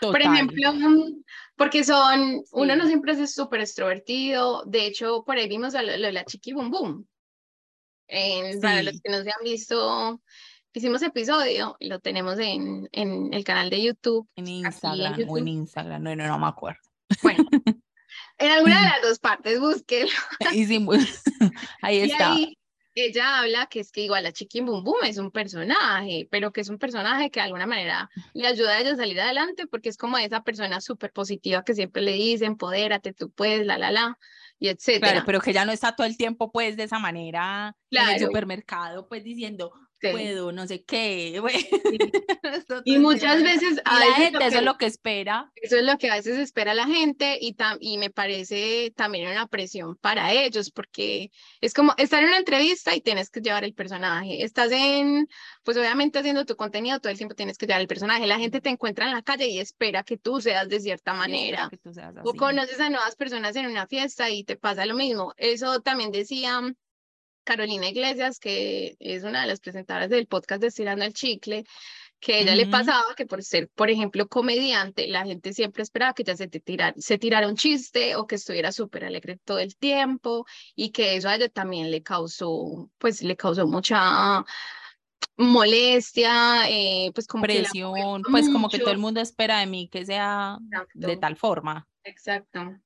por 0.00 0.12
total. 0.20 0.34
ejemplo, 0.34 0.72
mm, 0.74 1.22
porque 1.56 1.84
son, 1.84 2.42
uno 2.52 2.76
no 2.76 2.82
Sí. 2.84 2.88
siempre 2.88 3.12
es 3.12 3.34
súper 3.34 3.60
extrovertido, 3.60 4.62
de 4.66 4.86
hecho, 4.86 5.22
por 5.24 5.36
ahí 5.36 5.48
vimos 5.48 5.74
a 5.74 5.82
lo, 5.82 5.92
de 5.92 6.12
la 6.12 6.24
Chiqui 6.24 6.52
Boom 6.52 6.70
Boom. 6.70 7.08
En- 8.06 8.60
para 8.60 8.82
los 8.82 8.94
Sí, 8.94 9.00
que 9.02 9.10
no 9.10 9.22
se 9.22 9.30
han 9.30 9.44
visto, 9.44 10.22
hicimos 10.72 11.02
episodio, 11.02 11.76
lo 11.80 11.98
tenemos 12.00 12.38
en, 12.38 12.88
en 12.92 13.34
el 13.34 13.44
canal 13.44 13.68
de 13.70 13.82
YouTube, 13.82 14.28
en 14.36 14.44
aquí 14.44 14.50
en 14.60 14.66
Instagram 14.66 15.12
o 15.12 15.14
en 15.16 15.20
YouTube. 15.26 15.46
Instagram, 15.48 16.02
no, 16.02 16.16
no, 16.16 16.26
no 16.26 16.38
me 16.38 16.46
acuerdo. 16.46 16.80
Bueno, 17.22 17.44
en 18.38 18.50
alguna 18.50 18.80
de 18.80 18.88
las 18.88 19.02
dos 19.02 19.18
partes, 19.18 19.60
búsquenlo. 19.60 20.12
Y 20.52 20.64
sí, 20.66 20.86
ahí 21.82 21.96
Y 21.98 22.10
está. 22.12 22.32
ahí, 22.32 22.56
ella 23.00 23.38
habla 23.38 23.66
que 23.66 23.80
es 23.80 23.92
que 23.92 24.02
igual 24.02 24.24
la 24.24 24.32
Chiquín 24.32 24.66
Boom 24.66 24.84
Boom 24.84 25.04
es 25.04 25.18
un 25.18 25.30
personaje, 25.30 26.28
pero 26.30 26.52
que 26.52 26.60
es 26.60 26.68
un 26.68 26.78
personaje 26.78 27.30
que 27.30 27.40
de 27.40 27.46
alguna 27.46 27.66
manera 27.66 28.10
le 28.34 28.46
ayuda 28.46 28.76
a 28.76 28.80
ella 28.80 28.92
a 28.92 28.96
salir 28.96 29.20
adelante 29.20 29.66
porque 29.66 29.88
es 29.88 29.96
como 29.96 30.18
esa 30.18 30.42
persona 30.42 30.80
súper 30.80 31.12
positiva 31.12 31.64
que 31.64 31.74
siempre 31.74 32.02
le 32.02 32.12
dice, 32.12 32.44
empodérate, 32.44 33.12
tú 33.12 33.30
puedes, 33.30 33.66
la, 33.66 33.78
la, 33.78 33.90
la, 33.90 34.18
y 34.58 34.68
etcétera. 34.68 35.12
Claro, 35.12 35.26
pero 35.26 35.40
que 35.40 35.52
ya 35.52 35.64
no 35.64 35.72
está 35.72 35.94
todo 35.94 36.06
el 36.06 36.16
tiempo 36.16 36.50
pues 36.50 36.76
de 36.76 36.84
esa 36.84 36.98
manera 36.98 37.76
en 37.90 38.08
el 38.08 38.20
supermercado 38.20 39.08
pues 39.08 39.24
diciendo, 39.24 39.72
puedo, 40.00 40.52
no 40.52 40.66
sé 40.66 40.82
qué. 40.84 41.40
y 42.84 42.98
muchas 42.98 43.42
veces... 43.42 43.80
A 43.84 43.98
la 43.98 44.12
gente, 44.14 44.46
eso 44.46 44.58
es 44.58 44.64
lo 44.64 44.76
que 44.76 44.86
espera. 44.86 45.50
Eso 45.56 45.76
es 45.76 45.84
lo 45.84 45.98
que 45.98 46.10
a 46.10 46.14
veces 46.14 46.38
espera 46.38 46.74
la 46.74 46.86
gente 46.86 47.38
y, 47.40 47.56
y 47.80 47.98
me 47.98 48.10
parece 48.10 48.92
también 48.96 49.30
una 49.30 49.46
presión 49.46 49.96
para 49.96 50.32
ellos, 50.32 50.70
porque 50.70 51.30
es 51.60 51.74
como 51.74 51.94
estar 51.96 52.22
en 52.22 52.28
una 52.28 52.38
entrevista 52.38 52.94
y 52.94 53.00
tienes 53.00 53.30
que 53.30 53.40
llevar 53.40 53.64
el 53.64 53.74
personaje. 53.74 54.42
Estás 54.44 54.72
en, 54.72 55.28
pues 55.62 55.76
obviamente 55.76 56.18
haciendo 56.18 56.44
tu 56.44 56.56
contenido, 56.56 57.00
todo 57.00 57.10
el 57.10 57.18
tiempo 57.18 57.34
tienes 57.34 57.58
que 57.58 57.66
llevar 57.66 57.80
el 57.80 57.88
personaje. 57.88 58.26
La 58.26 58.38
gente 58.38 58.60
te 58.60 58.70
encuentra 58.70 59.06
en 59.06 59.12
la 59.12 59.22
calle 59.22 59.48
y 59.48 59.58
espera 59.58 60.02
que 60.02 60.16
tú 60.16 60.40
seas 60.40 60.68
de 60.68 60.80
cierta 60.80 61.14
manera. 61.14 61.70
O 62.24 62.34
conoces 62.34 62.80
a 62.80 62.90
nuevas 62.90 63.16
personas 63.16 63.56
en 63.56 63.66
una 63.66 63.86
fiesta 63.86 64.30
y 64.30 64.44
te 64.44 64.56
pasa 64.56 64.86
lo 64.86 64.94
mismo. 64.94 65.34
Eso 65.36 65.80
también 65.80 66.10
decía 66.10 66.60
Carolina 67.48 67.88
Iglesias, 67.88 68.38
que 68.38 68.98
es 69.00 69.24
una 69.24 69.40
de 69.40 69.46
las 69.46 69.60
presentadoras 69.60 70.10
del 70.10 70.26
podcast 70.26 70.60
de 70.60 70.66
Estirando 70.66 71.06
el 71.06 71.14
Chicle, 71.14 71.64
que 72.20 72.40
ella 72.40 72.54
le 72.54 72.66
pasaba 72.66 73.14
que 73.16 73.24
por 73.24 73.42
ser, 73.42 73.70
por 73.70 73.88
ejemplo, 73.88 74.28
comediante, 74.28 75.08
la 75.08 75.24
gente 75.24 75.54
siempre 75.54 75.82
esperaba 75.82 76.12
que 76.12 76.24
ella 76.24 76.36
se, 76.36 76.48
tirara, 76.48 76.94
se 76.98 77.16
tirara 77.16 77.48
un 77.48 77.56
chiste 77.56 78.16
o 78.16 78.26
que 78.26 78.34
estuviera 78.34 78.70
súper 78.70 79.06
alegre 79.06 79.38
todo 79.42 79.60
el 79.60 79.76
tiempo 79.76 80.44
y 80.74 80.90
que 80.90 81.16
eso 81.16 81.30
a 81.30 81.36
ella 81.36 81.48
también 81.48 81.90
le 81.90 82.02
causó, 82.02 82.90
pues 82.98 83.22
le 83.22 83.34
causó 83.34 83.66
mucha 83.66 84.44
molestia, 85.38 86.68
eh, 86.68 87.12
pues 87.14 87.26
como 87.26 87.44
presión, 87.44 88.24
pues 88.30 88.50
como 88.50 88.68
que 88.68 88.78
todo 88.78 88.90
el 88.90 88.98
mundo 88.98 89.22
espera 89.22 89.60
de 89.60 89.66
mí 89.66 89.88
que 89.88 90.04
sea 90.04 90.58
de 90.92 91.16
tal 91.16 91.36
forma. 91.36 91.88
Exacto. 92.04 92.78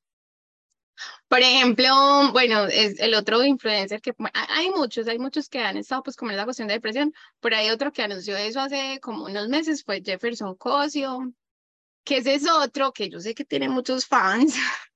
Por 1.29 1.41
ejemplo, 1.41 1.89
bueno, 2.33 2.67
es 2.67 3.01
el 3.01 3.15
otro 3.15 3.43
influencer 3.45 4.01
que 4.01 4.13
hay 4.33 4.71
muchos, 4.71 5.09
hay 5.09 5.19
muchos 5.19 5.49
que 5.49 5.61
han 5.61 5.77
estado 5.77 6.03
pues 6.03 6.17
como 6.17 6.31
en 6.31 6.37
la 6.37 6.45
cuestión 6.45 6.69
de 6.69 6.75
depresión, 6.75 7.15
pero 7.41 7.57
hay 7.57 7.71
otro 7.71 7.93
que 7.93 8.03
anunció 8.03 8.37
eso 8.37 8.61
hace 8.61 9.01
como 9.01 9.25
unos 9.25 9.49
meses, 9.49 9.83
fue 9.85 10.03
Jefferson 10.05 10.55
Cosio, 10.57 11.33
que 12.05 12.19
ese 12.19 12.35
es 12.35 12.49
otro 12.49 12.93
que 12.93 13.09
yo 13.09 13.21
sé 13.21 13.35
que 13.35 13.45
tiene 13.45 13.69
muchos 13.69 14.07
fans. 14.07 14.55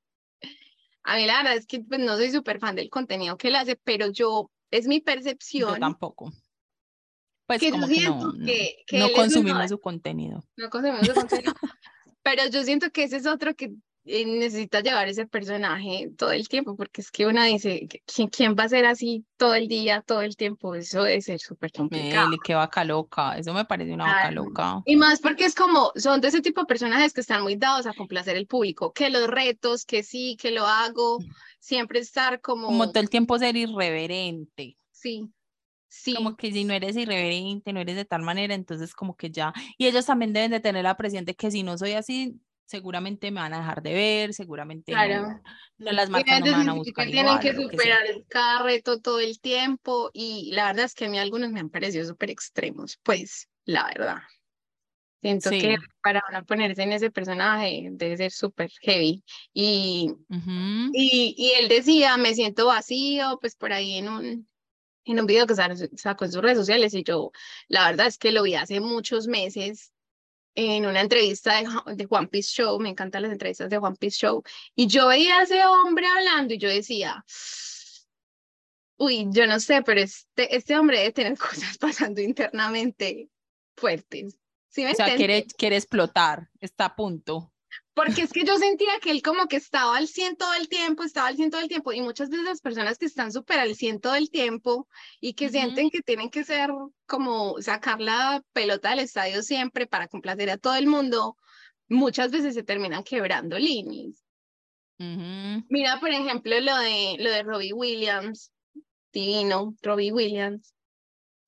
A 1.05 1.17
mí 1.17 1.25
la 1.25 1.39
verdad 1.39 1.57
es 1.57 1.67
que 1.67 1.81
pues, 1.81 2.01
no 2.01 2.17
soy 2.17 2.31
súper 2.31 2.59
fan 2.59 2.75
del 2.75 2.91
contenido 2.91 3.39
que 3.39 3.49
él 3.49 3.55
hace, 3.55 3.77
pero 3.77 4.11
yo, 4.11 4.51
es 4.71 4.89
mi 4.89 5.01
percepción. 5.01 5.75
Yo 5.75 5.81
tampoco. 5.81 6.33
Pues 7.47 7.63
como 7.71 7.87
que 7.87 8.01
no, 8.01 8.33
no 8.33 9.13
consumimos 9.13 9.71
su 9.71 9.81
contenido. 9.81 10.45
No 10.57 10.69
consumimos 10.69 11.07
su 11.07 11.15
contenido. 11.15 11.55
pero 12.23 12.49
yo 12.49 12.65
siento 12.65 12.91
que 12.91 13.05
ese 13.05 13.19
es 13.19 13.27
otro 13.27 13.55
que 13.55 13.73
necesita 14.07 14.81
llevar 14.81 15.09
ese 15.09 15.27
personaje 15.27 16.11
todo 16.17 16.31
el 16.33 16.49
tiempo, 16.49 16.77
porque 16.77 17.01
es 17.01 17.11
que 17.11 17.27
una 17.27 17.45
dice, 17.45 17.89
¿quién, 18.07 18.29
quién 18.29 18.55
va 18.59 18.65
a 18.65 18.69
ser 18.69 18.87
así 18.87 19.25
todo 19.37 19.55
el 19.55 19.67
día, 19.67 20.03
todo 20.03 20.23
el 20.23 20.37
tiempo? 20.37 20.75
Eso 20.75 21.03
debe 21.03 21.21
ser 21.21 21.41
súper 21.41 21.73
complicado. 21.73 22.31
qué 22.45 22.55
vaca 22.55 22.85
loca, 22.85 23.37
eso 23.37 23.53
me 23.53 23.65
parece 23.65 23.93
una 23.93 24.05
vaca 24.05 24.31
loca. 24.31 24.83
Y 24.85 24.97
más 24.97 25.21
porque 25.21 25.45
es 25.45 25.55
como, 25.55 25.93
son 25.97 26.21
de 26.21 26.29
ese 26.29 26.41
tipo 26.41 26.61
de 26.61 26.67
personajes 26.67 27.13
que 27.13 27.21
están 27.21 27.43
muy 27.43 27.57
dados 27.57 27.87
a 27.87 27.95
complacer 27.95 28.37
el 28.37 28.47
público, 28.47 28.93
que 28.93 29.11
los 29.11 29.27
retos, 29.27 29.85
que 29.85 30.03
sí, 30.03 30.37
que 30.41 30.53
lo 30.53 30.67
hago, 30.67 31.19
siempre 31.59 31.99
estar 31.99 32.41
como... 32.41 32.69
Como 32.69 32.91
todo 32.91 33.01
el 33.01 33.11
tiempo 33.11 33.39
ser 33.39 33.57
irreverente. 33.57 34.77
Sí, 34.93 35.31
Sí. 35.89 36.15
Como 36.15 36.37
que 36.37 36.53
si 36.53 36.65
no 36.65 36.75
eres 36.75 36.95
irreverente, 36.95 37.73
no 37.73 37.81
eres 37.81 37.97
de 37.97 38.05
tal 38.05 38.21
manera, 38.21 38.55
entonces 38.55 38.93
como 38.93 39.17
que 39.17 39.31
ya. 39.31 39.55
Y 39.79 39.87
ellos 39.87 40.05
también 40.05 40.35
deben 40.35 40.51
de 40.51 40.61
tener 40.61 40.83
la 40.83 40.97
presión 40.97 41.25
de 41.25 41.35
que 41.35 41.51
si 41.51 41.63
no 41.63 41.79
soy 41.79 41.93
así, 41.93 42.39
seguramente 42.67 43.31
me 43.31 43.41
van 43.41 43.55
a 43.55 43.59
dejar 43.59 43.83
de 43.83 43.95
ver, 43.95 44.35
seguramente 44.35 44.93
no, 44.93 45.93
las 45.93 46.11
marcas 46.11 46.41
no 46.41 46.47
me 46.47 46.53
van 46.53 46.69
a 46.69 46.73
buscar. 46.75 47.07
Tienen 47.09 47.39
que 47.39 47.55
superar 47.55 48.05
cada 48.29 48.63
reto 48.63 49.01
todo 49.01 49.21
el 49.21 49.41
tiempo 49.41 50.11
y 50.13 50.51
la 50.53 50.67
verdad 50.67 50.85
es 50.85 50.95
que 50.95 51.07
a 51.07 51.09
mí 51.09 51.19
algunos 51.19 51.51
me 51.53 51.61
han 51.61 51.71
parecido 51.71 52.05
súper 52.05 52.31
extremos, 52.31 52.99
pues 53.03 53.49
la 53.65 53.87
verdad. 53.87 54.19
Siento 55.23 55.51
que 55.51 55.77
para 56.03 56.23
ponerse 56.47 56.83
en 56.83 56.93
ese 56.93 57.11
personaje 57.11 57.89
debe 57.93 58.17
ser 58.17 58.31
súper 58.31 58.71
heavy. 58.83 59.25
Y, 59.53 60.13
y, 60.93 61.35
y, 61.37 61.53
él 61.59 61.69
decía, 61.69 62.17
me 62.17 62.35
siento 62.35 62.67
vacío, 62.67 63.39
pues 63.41 63.57
por 63.57 63.73
ahí 63.73 63.97
en 63.97 64.09
un, 64.09 64.49
en 65.05 65.21
un 65.21 65.27
video 65.27 65.47
que 65.47 65.55
sacó 65.97 66.25
en 66.27 66.33
sus 66.33 66.43
redes 66.43 66.59
sociales 66.59 66.95
y 66.95 67.03
yo, 67.03 67.33
la 67.67 67.87
verdad 67.87 68.07
es 68.07 68.19
que 68.19 68.31
lo 68.31 68.43
vi 68.45 68.55
hace 68.55 68.81
muchos 68.81 69.27
meses 69.27 69.93
en 70.57 70.87
una 70.87 71.03
entrevista 71.03 71.55
de, 71.57 71.95
de 71.95 72.07
Juan 72.07 72.29
Piece 72.29 72.51
Show, 72.51 72.81
me 72.81 72.89
encantan 72.89 73.23
las 73.23 73.31
entrevistas 73.31 73.71
de 73.71 73.79
Juan 73.79 73.95
Piece 73.95 74.17
Show, 74.19 74.43
y 74.75 74.89
yo 74.89 75.07
veía 75.09 75.39
a 75.39 75.43
ese 75.43 75.65
hombre 75.65 76.07
hablando 76.07 76.55
y 76.55 76.59
yo 76.59 76.69
decía, 76.69 77.25
uy, 78.97 79.29
yo 79.31 79.47
no 79.47 79.61
sé, 79.61 79.83
pero 79.83 80.01
este, 80.01 80.57
este 80.57 80.77
hombre 80.77 80.99
debe 80.99 81.13
tener 81.13 81.39
cosas 81.39 81.79
pasando 81.79 82.21
internamente 82.21 83.29
fuertes. 83.77 84.39
¿Sí 84.69 84.83
me 84.83 84.93
o 84.93 84.95
sea, 84.95 85.15
quiere, 85.15 85.47
quiere 85.57 85.77
explotar, 85.77 86.51
está 86.61 86.87
a 86.87 86.97
punto. 86.97 87.53
Porque 87.97 88.21
es 88.21 88.31
que 88.31 88.45
yo 88.45 88.59
sentía 88.59 89.01
que 89.01 89.11
él 89.11 89.23
como 89.23 89.49
que 89.49 89.57
estaba 89.57 89.97
al 89.97 90.07
100 90.07 90.37
todo 90.37 90.53
el 90.53 90.69
tiempo, 90.69 91.03
estaba 91.03 91.29
al 91.29 91.37
100 91.37 91.51
todo 91.51 91.63
el 91.63 91.69
tiempo, 91.69 91.95
y 91.95 92.03
muchas 92.03 92.29
veces 92.29 92.45
las 92.45 92.61
personas 92.61 92.99
que 92.99 93.07
están 93.07 93.33
súper 93.33 93.59
al 93.59 93.75
100 93.75 94.01
todo 94.01 94.15
el 94.17 94.29
tiempo 94.29 94.87
y 95.19 95.33
que 95.33 95.49
sienten 95.49 95.89
que 95.89 96.03
tienen 96.03 96.29
que 96.29 96.45
ser 96.45 96.69
como 97.07 97.59
sacar 97.63 98.03
la 98.03 98.45
pelota 98.53 98.91
del 98.91 98.99
estadio 98.99 99.43
siempre 99.43 99.87
para 99.87 100.09
complacer 100.09 100.51
a 100.51 100.59
todo 100.59 100.75
el 100.75 100.87
mundo, 100.87 101.39
muchas 101.89 102.31
veces 102.31 102.53
se 102.53 102.63
terminan 102.63 103.03
quebrando 103.03 103.59
líneas. 103.59 104.23
Mira, 104.99 105.99
por 105.99 106.11
ejemplo, 106.11 106.61
lo 106.61 106.77
de, 106.77 107.17
lo 107.19 107.31
de 107.31 107.43
Robbie 107.45 107.73
Williams, 107.73 108.53
divino, 109.11 109.75
Robbie 109.81 110.13
Williams, 110.13 110.75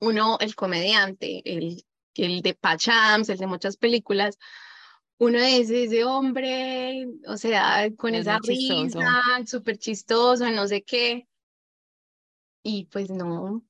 uno, 0.01 0.39
el 0.41 0.55
comediante, 0.55 1.43
el, 1.45 1.85
el 2.15 2.41
de 2.41 2.55
Pachams, 2.55 3.29
el 3.29 3.37
de 3.37 3.47
muchas 3.47 3.77
películas, 3.77 4.39
uno 5.19 5.39
es 5.39 5.71
ese 5.71 6.05
hombre, 6.05 7.09
o 7.27 7.37
sea, 7.37 7.89
con 7.97 8.15
esa 8.15 8.39
risa, 8.39 9.21
súper 9.47 9.79
chistoso, 9.79 10.51
no 10.51 10.67
sé 10.67 10.83
qué. 10.83 11.29
Y 12.63 12.85
pues 12.87 13.11
no, 13.11 13.65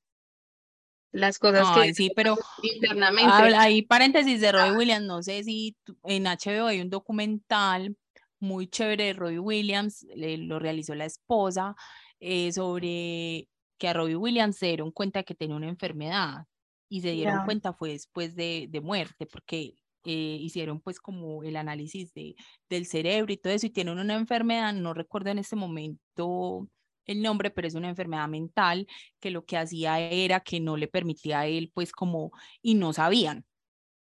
las 1.11 1.39
cosas 1.39 1.67
que 1.75 1.93
sí, 1.93 2.11
pero 2.15 2.37
internamente. 2.61 3.55
Ahí 3.55 3.81
paréntesis 3.81 4.39
de 4.41 4.51
Roy 4.51 4.71
Williams, 4.71 5.05
no 5.05 5.23
sé 5.23 5.43
si 5.43 5.75
en 6.03 6.25
HBO 6.25 6.67
hay 6.67 6.81
un 6.81 6.89
documental 6.89 7.97
muy 8.39 8.67
chévere 8.67 9.05
de 9.05 9.13
Roy 9.13 9.39
Williams, 9.39 10.05
lo 10.15 10.59
realizó 10.59 10.93
la 10.93 11.05
esposa, 11.05 11.75
eh, 12.19 12.51
sobre 12.51 13.49
que 13.77 13.87
a 13.87 13.93
Robbie 13.93 14.15
Williams 14.15 14.57
se 14.57 14.67
dieron 14.67 14.91
cuenta 14.91 15.23
que 15.23 15.35
tenía 15.35 15.55
una 15.55 15.69
enfermedad 15.69 16.45
y 16.89 17.01
se 17.01 17.11
dieron 17.11 17.45
cuenta 17.45 17.73
fue 17.73 17.91
después 17.91 18.35
de, 18.35 18.67
de 18.69 18.81
muerte, 18.81 19.25
porque 19.25 19.75
eh, 20.05 20.37
hicieron 20.39 20.79
pues 20.79 20.99
como 20.99 21.43
el 21.43 21.55
análisis 21.55 22.13
de, 22.13 22.35
del 22.69 22.85
cerebro 22.85 23.33
y 23.33 23.37
todo 23.37 23.53
eso 23.53 23.67
y 23.67 23.71
tienen 23.71 23.99
una 23.99 24.15
enfermedad, 24.15 24.73
no 24.73 24.93
recuerdo 24.93 25.29
en 25.29 25.39
este 25.39 25.55
momento 25.55 26.67
el 27.05 27.21
nombre, 27.21 27.49
pero 27.49 27.67
es 27.67 27.75
una 27.75 27.89
enfermedad 27.89 28.27
mental 28.27 28.87
que 29.19 29.31
lo 29.31 29.43
que 29.43 29.57
hacía 29.57 29.99
era 29.99 30.39
que 30.39 30.59
no 30.59 30.77
le 30.77 30.87
permitía 30.87 31.41
a 31.41 31.47
él 31.47 31.71
pues 31.73 31.91
como 31.91 32.31
y 32.61 32.75
no 32.75 32.93
sabían. 32.93 33.45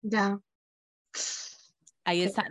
Ya. 0.03 0.39
Ahí 2.05 2.23
está. 2.23 2.45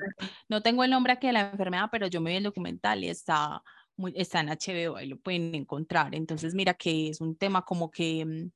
No 0.47 0.61
tengo 0.61 0.83
el 0.83 0.91
nombre 0.91 1.13
aquí 1.13 1.27
de 1.27 1.33
la 1.33 1.51
enfermedad, 1.51 1.89
pero 1.91 2.07
yo 2.07 2.21
me 2.21 2.31
vi 2.31 2.37
el 2.37 2.43
documental 2.43 3.03
y 3.03 3.09
está, 3.09 3.61
muy, 3.95 4.13
está 4.15 4.41
en 4.41 4.49
HBO, 4.49 4.97
ahí 4.97 5.07
lo 5.07 5.19
pueden 5.19 5.55
encontrar. 5.55 6.15
Entonces, 6.15 6.53
mira 6.53 6.73
que 6.73 7.09
es 7.09 7.21
un 7.21 7.35
tema 7.35 7.63
como 7.63 7.91
que, 7.91 8.25
mm, 8.25 8.51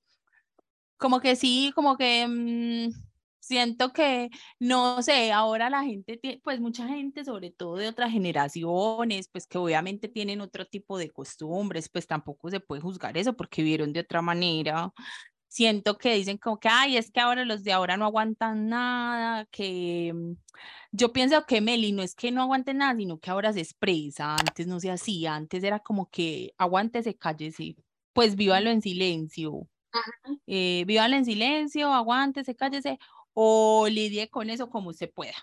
como 0.98 1.20
que 1.20 1.36
sí, 1.36 1.72
como 1.76 1.98
que 1.98 2.28
mm, 2.28 3.15
siento 3.46 3.94
que, 3.94 4.30
no 4.60 5.02
sé, 5.04 5.32
ahora 5.32 5.70
la 5.70 5.84
gente, 5.84 6.20
pues 6.44 6.60
mucha 6.60 6.88
gente, 6.88 7.24
sobre 7.24 7.52
todo 7.52 7.78
de 7.78 7.88
otras 7.88 8.12
generaciones, 8.12 9.30
pues 9.32 9.48
que 9.48 9.58
obviamente 9.58 10.08
tienen 10.10 10.42
otro 10.42 10.66
tipo 10.66 10.98
de 10.98 11.12
costumbres, 11.12 11.90
pues 11.90 12.08
tampoco 12.08 12.50
se 12.50 12.60
puede 12.60 12.82
juzgar 12.82 13.18
eso 13.18 13.34
porque 13.36 13.64
vieron 13.64 13.94
de 13.94 14.02
otra 14.02 14.22
manera. 14.22 14.92
Siento 15.48 15.98
que 15.98 16.16
dicen 16.16 16.38
como 16.38 16.60
que, 16.60 16.70
ay, 16.70 16.98
es 16.98 17.12
que 17.12 17.20
ahora 17.22 17.46
los 17.46 17.64
de 17.64 17.72
ahora 17.74 17.98
no 17.98 18.06
aguantan 18.06 18.68
nada, 18.68 19.46
que 19.52 20.12
mm, 20.14 20.34
yo 20.92 21.14
pienso 21.14 21.46
que 21.46 21.62
Meli 21.62 21.92
no 21.94 22.04
es 22.04 22.16
que 22.16 22.32
no 22.32 22.42
aguanten 22.42 22.80
nada, 22.80 22.96
sino 22.98 23.20
que 23.20 23.30
ahora 23.32 23.54
se 23.54 23.62
expresa, 23.62 24.36
antes 24.36 24.68
no 24.68 24.80
se 24.80 24.92
hacía, 24.92 25.36
antes 25.36 25.64
era 25.64 25.80
como 25.80 26.10
que 26.10 26.54
aguántese, 26.58 27.16
cállese, 27.18 27.76
pues 28.14 28.36
vívalo 28.36 28.70
en 28.72 28.82
silencio. 28.82 29.68
Eh, 30.48 30.84
vívalo 30.88 31.16
en 31.16 31.26
silencio, 31.26 31.94
aguántese, 31.94 32.56
cállese, 32.56 33.00
o 33.36 33.88
lidie 33.90 34.30
con 34.30 34.50
eso 34.50 34.70
como 34.70 34.90
usted 34.90 35.12
pueda. 35.14 35.36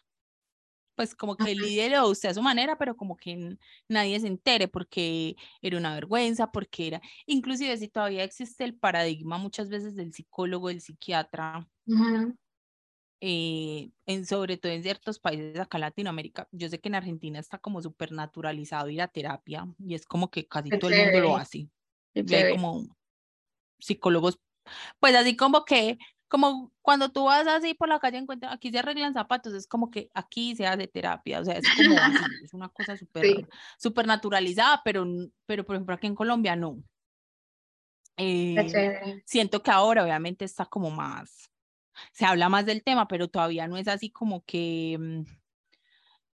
pues 0.94 1.14
como 1.14 1.36
que 1.36 1.54
lídelo 1.54 2.08
usted 2.08 2.30
a 2.30 2.34
su 2.34 2.42
manera, 2.42 2.76
pero 2.78 2.96
como 2.96 3.16
que 3.16 3.56
nadie 3.88 4.20
se 4.20 4.26
entere 4.28 4.68
porque 4.68 5.36
era 5.62 5.78
una 5.78 5.94
vergüenza, 5.94 6.52
porque 6.52 6.86
era, 6.88 7.00
inclusive 7.26 7.76
si 7.78 7.88
todavía 7.88 8.24
existe 8.24 8.64
el 8.64 8.74
paradigma 8.76 9.38
muchas 9.38 9.68
veces 9.70 9.96
del 9.96 10.12
psicólogo, 10.12 10.68
del 10.68 10.80
psiquiatra, 10.80 11.66
eh, 13.20 13.90
en, 14.06 14.26
sobre 14.26 14.56
todo 14.58 14.72
en 14.72 14.82
ciertos 14.82 15.18
países 15.18 15.58
acá 15.58 15.78
en 15.78 15.82
Latinoamérica, 15.82 16.48
yo 16.52 16.68
sé 16.68 16.80
que 16.80 16.88
en 16.88 16.96
Argentina 16.96 17.38
está 17.38 17.58
como 17.58 17.80
súper 17.80 18.12
naturalizado 18.12 18.88
ir 18.90 19.00
a 19.00 19.08
terapia 19.08 19.66
y 19.78 19.94
es 19.94 20.06
como 20.06 20.30
que 20.30 20.46
casi 20.46 20.72
todo 20.78 20.90
el 20.90 20.98
mundo 20.98 21.20
lo 21.20 21.36
hace. 21.36 21.68
Como 22.50 22.86
psicólogos, 23.78 24.38
pues 25.00 25.14
así 25.16 25.36
como 25.36 25.64
que 25.64 25.98
como 26.32 26.72
cuando 26.80 27.12
tú 27.12 27.24
vas 27.24 27.46
así 27.46 27.74
por 27.74 27.90
la 27.90 28.00
calle 28.00 28.16
encuentras, 28.16 28.54
aquí 28.54 28.70
se 28.70 28.78
arreglan 28.78 29.12
zapatos, 29.12 29.52
es 29.52 29.66
como 29.66 29.90
que 29.90 30.10
aquí 30.14 30.56
se 30.56 30.66
hace 30.66 30.88
terapia, 30.88 31.40
o 31.40 31.44
sea, 31.44 31.58
es 31.58 31.64
como 31.76 31.94
así, 31.98 32.16
es 32.46 32.54
una 32.54 32.70
cosa 32.70 32.96
súper 32.96 33.46
super 33.76 34.06
naturalizada, 34.06 34.80
pero, 34.82 35.06
pero 35.44 35.66
por 35.66 35.76
ejemplo 35.76 35.94
aquí 35.94 36.06
en 36.06 36.14
Colombia 36.14 36.56
no. 36.56 36.82
Eh, 38.16 39.22
siento 39.26 39.62
que 39.62 39.70
ahora 39.70 40.04
obviamente 40.04 40.46
está 40.46 40.64
como 40.64 40.90
más, 40.90 41.50
se 42.12 42.24
habla 42.24 42.48
más 42.48 42.64
del 42.64 42.82
tema, 42.82 43.06
pero 43.08 43.28
todavía 43.28 43.68
no 43.68 43.76
es 43.76 43.86
así 43.86 44.08
como 44.08 44.42
que, 44.46 44.96
mm, 44.98 45.24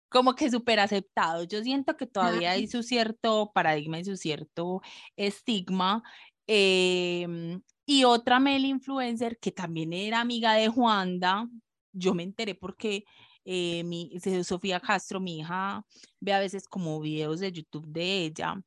como 0.09 0.35
que 0.35 0.51
súper 0.51 0.81
aceptado. 0.81 1.43
Yo 1.43 1.63
siento 1.63 1.95
que 1.95 2.05
todavía 2.05 2.51
hay 2.51 2.67
su 2.67 2.83
cierto 2.83 3.53
paradigma 3.53 3.97
y 3.99 4.03
su 4.03 4.17
cierto 4.17 4.81
estigma. 5.15 6.03
Eh, 6.47 7.61
y 7.85 8.03
otra 8.03 8.39
mail 8.39 8.65
influencer 8.65 9.37
que 9.39 9.51
también 9.51 9.93
era 9.93 10.21
amiga 10.21 10.53
de 10.53 10.67
Juanda, 10.67 11.47
yo 11.91 12.13
me 12.13 12.23
enteré 12.23 12.55
porque 12.55 13.05
eh, 13.45 13.83
mi, 13.83 14.11
Sofía 14.43 14.79
Castro, 14.79 15.19
mi 15.19 15.39
hija, 15.39 15.85
ve 16.19 16.33
a 16.33 16.39
veces 16.39 16.67
como 16.67 16.99
videos 16.99 17.39
de 17.39 17.51
YouTube 17.51 17.87
de 17.87 18.25
ella 18.25 18.61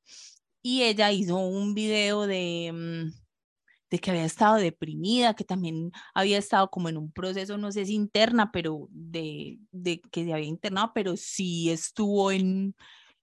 y 0.63 0.83
ella 0.83 1.11
hizo 1.13 1.37
un 1.37 1.75
video 1.75 2.27
de, 2.27 2.71
mm, 2.73 3.13
de 3.91 3.99
que 3.99 4.11
había 4.11 4.25
estado 4.25 4.57
deprimida, 4.57 5.35
que 5.35 5.45
también 5.45 5.91
había 6.15 6.39
estado 6.39 6.71
como 6.71 6.89
en 6.89 6.97
un 6.97 7.11
proceso, 7.13 7.59
no 7.59 7.73
sé 7.73 7.87
si 7.87 7.95
interna, 7.95 8.53
pero 8.53 8.89
de, 8.91 9.59
de 9.73 10.01
que 10.01 10.25
se 10.25 10.33
había 10.33 10.47
internado, 10.47 10.93
pero 10.95 11.17
sí 11.17 11.71
estuvo 11.71 12.31
en, 12.31 12.75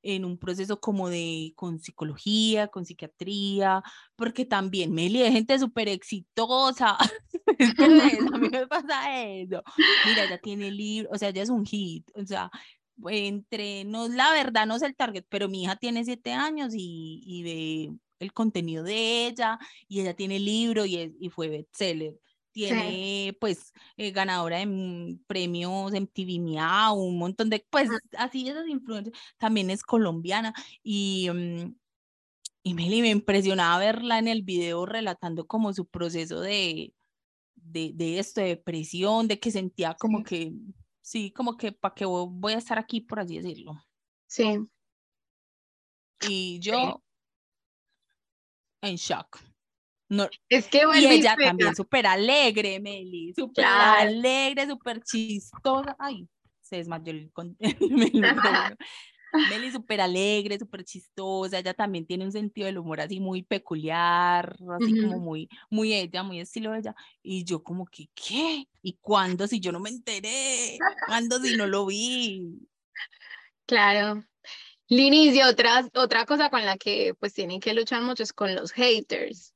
en 0.06 0.24
un 0.24 0.38
proceso 0.38 0.80
como 0.80 1.10
de 1.10 1.54
con 1.56 1.80
psicología, 1.80 2.68
con 2.68 2.86
psiquiatría, 2.86 3.82
porque 4.15 4.46
también 4.46 4.94
Meli 4.94 5.24
es 5.24 5.34
gente 5.34 5.58
súper 5.58 5.89
exitosa. 5.89 6.96
a 8.34 8.38
mí 8.38 8.50
me 8.50 8.68
pasa 8.68 9.24
eso. 9.26 9.63
Mira, 10.06 10.26
ella 10.26 10.38
tiene 10.38 10.70
libro, 10.70 11.10
o 11.12 11.18
sea, 11.18 11.30
ella 11.30 11.41
es 11.41 11.50
un 11.50 11.65
hit, 11.65 12.10
o 12.15 12.26
sea, 12.26 12.52
entre, 13.08 13.84
no, 13.84 14.08
la 14.08 14.32
verdad 14.32 14.68
no 14.68 14.76
es 14.76 14.84
el 14.84 14.96
target, 14.96 15.26
pero 15.28 15.50
mi 15.50 15.63
hija 15.63 15.76
tiene 15.76 16.06
siete 16.06 16.32
años 16.34 16.74
y, 16.76 17.22
y 17.26 17.44
ve 17.44 18.00
el 18.20 18.32
contenido 18.32 18.84
de 18.84 19.28
ella 19.28 19.58
y 19.88 20.02
ella 20.02 20.13
tiene 20.13 20.39
libro 20.39 20.86
y, 20.86 20.98
es, 20.98 21.12
y 21.20 21.30
fue 21.30 21.50
bestseller 21.50 22.13
tiene 22.56 23.36
pues 23.41 23.74
eh, 23.98 24.12
ganadora 24.12 24.60
de 24.60 25.20
premios 25.28 25.94
en 25.94 26.08
TV 26.08 26.39
Miau, 26.39 26.98
un 26.98 27.18
montón 27.18 27.50
de, 27.50 27.68
pues 27.70 27.89
así 28.18 28.48
esas 28.48 28.65
influencias, 28.70 29.18
también 29.38 29.70
es 29.70 29.84
colombiana 29.84 30.54
y, 30.82 31.30
mm, 31.30 31.76
y 32.63 32.74
me, 32.74 32.88
me 33.02 33.10
impresionaba 33.10 33.78
verla 33.80 34.20
en 34.20 34.30
el 34.30 34.44
video 34.44 34.86
relatando 34.86 35.46
como 35.46 35.74
su 35.74 35.86
proceso 35.86 36.39
de, 36.39 36.94
de, 37.56 37.91
de 37.94 38.20
esto, 38.20 38.39
de 38.39 38.48
depresión, 38.48 39.28
de 39.28 39.38
que 39.38 39.52
sentía 39.52 39.94
como 39.94 40.24
que, 40.24 40.54
sí, 41.02 41.32
como 41.32 41.58
que 41.58 41.74
para 41.74 41.94
que 41.94 42.06
voy 42.06 42.54
a 42.54 42.58
estar 42.58 42.80
aquí, 42.80 43.02
por 43.02 43.20
así 43.20 43.36
decirlo. 43.36 43.74
Sí. 44.28 44.60
Y 46.30 46.60
yo 46.60 47.04
en 48.82 48.96
shock. 48.96 49.55
No, 50.08 50.28
es 50.50 50.68
que 50.68 50.84
y 50.96 51.06
ella 51.06 51.36
también 51.36 51.76
súper 51.76 52.06
alegre, 52.06 52.80
Meli, 52.80 53.34
súper 53.36 53.65
alegre, 53.65 54.68
súper 54.68 55.02
chistosa. 55.02 55.96
Ay, 55.98 56.28
se 56.62 56.78
desmayó 56.78 57.12
el, 57.12 57.32
Meli 59.50 59.72
súper 59.72 60.02
alegre, 60.02 60.60
súper 60.60 60.84
chistosa, 60.84 61.58
ella 61.58 61.74
también 61.74 62.06
tiene 62.06 62.24
un 62.24 62.32
sentido 62.32 62.68
del 62.68 62.78
humor 62.78 63.02
así 63.02 63.20
muy 63.20 63.41
peculiar, 63.41 64.56
así 64.80 65.02
como 65.02 65.20
muy, 65.20 65.50
muy 65.70 65.94
ella, 65.94 66.22
muy 66.24 66.39
estilo 66.39 66.72
de 66.72 66.80
ella. 66.80 66.96
Y 67.24 67.44
yo 67.44 67.63
como 67.63 67.86
que, 67.86 68.08
¿qué? 68.13 68.68
¿Y 68.84 68.94
cuándo 69.02 69.48
si 69.48 69.60
yo 69.60 69.72
no 69.72 69.80
me 69.80 69.89
enteré? 69.89 70.78
¿Cuándo 71.08 71.39
si 71.39 71.58
no 71.58 71.65
lo 71.65 71.88
vi? 71.88 72.60
Claro. 73.65 74.24
Linis, 74.88 75.36
y 75.36 75.41
otra, 75.41 75.89
otra 75.96 76.26
cosa 76.26 76.52
con 76.52 76.63
la 76.63 76.78
que 76.78 77.15
pues 77.20 77.34
tienen 77.34 77.60
que 77.60 77.74
luchar 77.74 78.04
mucho 78.04 78.22
es 78.22 78.32
con 78.32 78.54
los 78.54 78.72
haters 78.72 79.55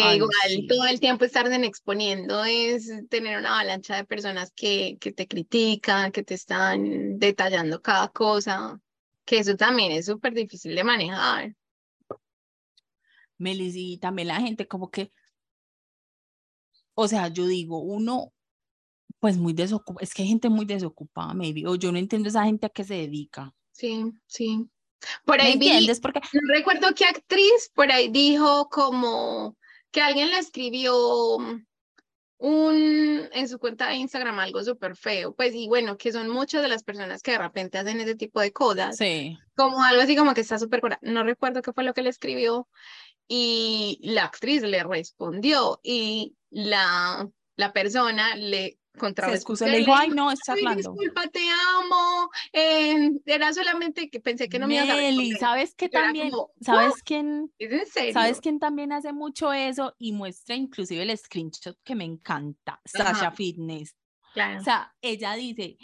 que 0.00 0.16
igual 0.16 0.66
todo 0.68 0.86
el 0.86 0.98
tiempo 0.98 1.24
estar 1.24 1.46
exponiendo 1.52 2.44
es 2.44 2.90
tener 3.08 3.38
una 3.38 3.54
avalancha 3.54 3.96
de 3.96 4.04
personas 4.04 4.52
que, 4.52 4.98
que 5.00 5.12
te 5.12 5.28
critican, 5.28 6.10
que 6.10 6.24
te 6.24 6.34
están 6.34 7.18
detallando 7.18 7.80
cada 7.80 8.08
cosa, 8.08 8.80
que 9.24 9.38
eso 9.38 9.56
también 9.56 9.92
es 9.92 10.06
súper 10.06 10.34
difícil 10.34 10.74
de 10.74 10.82
manejar. 10.82 11.54
Melis, 13.38 13.74
y 13.76 13.98
también 13.98 14.28
la 14.28 14.40
gente 14.40 14.66
como 14.66 14.90
que, 14.90 15.12
o 16.94 17.06
sea, 17.06 17.28
yo 17.28 17.46
digo, 17.46 17.78
uno, 17.80 18.32
pues 19.20 19.36
muy 19.36 19.52
desocupada, 19.52 20.02
es 20.02 20.12
que 20.12 20.22
hay 20.22 20.28
gente 20.28 20.48
muy 20.48 20.64
desocupada, 20.64 21.34
maybe, 21.34 21.68
o 21.68 21.76
yo 21.76 21.92
no 21.92 21.98
entiendo 21.98 22.28
esa 22.28 22.44
gente 22.44 22.66
a 22.66 22.70
qué 22.70 22.82
se 22.82 22.94
dedica. 22.94 23.54
Sí, 23.70 24.12
sí. 24.26 24.68
Por 25.24 25.40
ahí 25.40 25.56
vi, 25.56 25.70
Porque... 26.00 26.20
no 26.32 26.54
recuerdo 26.54 26.94
qué 26.94 27.04
actriz 27.04 27.70
por 27.74 27.92
ahí 27.92 28.08
dijo 28.08 28.68
como 28.70 29.56
que 29.94 30.02
alguien 30.02 30.28
le 30.32 30.38
escribió 30.38 31.36
un, 31.36 33.28
en 33.32 33.48
su 33.48 33.60
cuenta 33.60 33.88
de 33.88 33.94
Instagram 33.94 34.40
algo 34.40 34.64
súper 34.64 34.96
feo, 34.96 35.36
pues 35.36 35.54
y 35.54 35.68
bueno, 35.68 35.96
que 35.96 36.10
son 36.10 36.28
muchas 36.28 36.62
de 36.62 36.68
las 36.68 36.82
personas 36.82 37.22
que 37.22 37.30
de 37.30 37.38
repente 37.38 37.78
hacen 37.78 38.00
ese 38.00 38.16
tipo 38.16 38.40
de 38.40 38.52
cosas. 38.52 38.96
Sí. 38.96 39.38
Como 39.54 39.84
algo 39.84 40.02
así 40.02 40.16
como 40.16 40.34
que 40.34 40.40
está 40.40 40.58
súper, 40.58 40.82
no 41.00 41.22
recuerdo 41.22 41.62
qué 41.62 41.72
fue 41.72 41.84
lo 41.84 41.94
que 41.94 42.02
le 42.02 42.10
escribió 42.10 42.68
y 43.28 44.00
la 44.02 44.24
actriz 44.24 44.62
le 44.62 44.82
respondió 44.82 45.78
y 45.84 46.34
la, 46.50 47.30
la 47.54 47.72
persona 47.72 48.34
le 48.34 48.80
contra 48.98 49.28
se 49.28 49.36
excusó, 49.36 49.66
le 49.66 49.78
dijo, 49.78 49.94
ay, 49.94 50.08
no, 50.08 50.30
está 50.30 50.52
hablando. 50.52 50.76
Disculpa, 50.76 51.28
te 51.28 51.40
amo. 51.78 52.30
Eh, 52.52 52.93
era 53.26 53.52
solamente 53.52 54.10
que 54.10 54.20
pensé 54.20 54.48
que 54.48 54.58
no 54.58 54.66
me 54.66 54.74
ibas 54.74 54.88
a 54.90 55.38
¿sabes 55.38 55.74
qué 55.74 55.88
también? 55.88 56.30
¿Sabes 56.60 57.02
quién? 57.04 57.52
¿Sabes 58.12 58.40
quién 58.40 58.58
también 58.58 58.92
hace 58.92 59.12
mucho 59.12 59.52
eso 59.52 59.94
y 59.98 60.12
muestra 60.12 60.54
inclusive 60.54 61.02
el 61.02 61.16
screenshot 61.16 61.76
que 61.82 61.94
me 61.94 62.04
encanta? 62.04 62.80
Sasha 62.84 63.30
Fitness. 63.30 63.96
Claro. 64.32 64.60
O 64.60 64.64
sea, 64.64 64.92
ella 65.00 65.34
dice, 65.34 65.78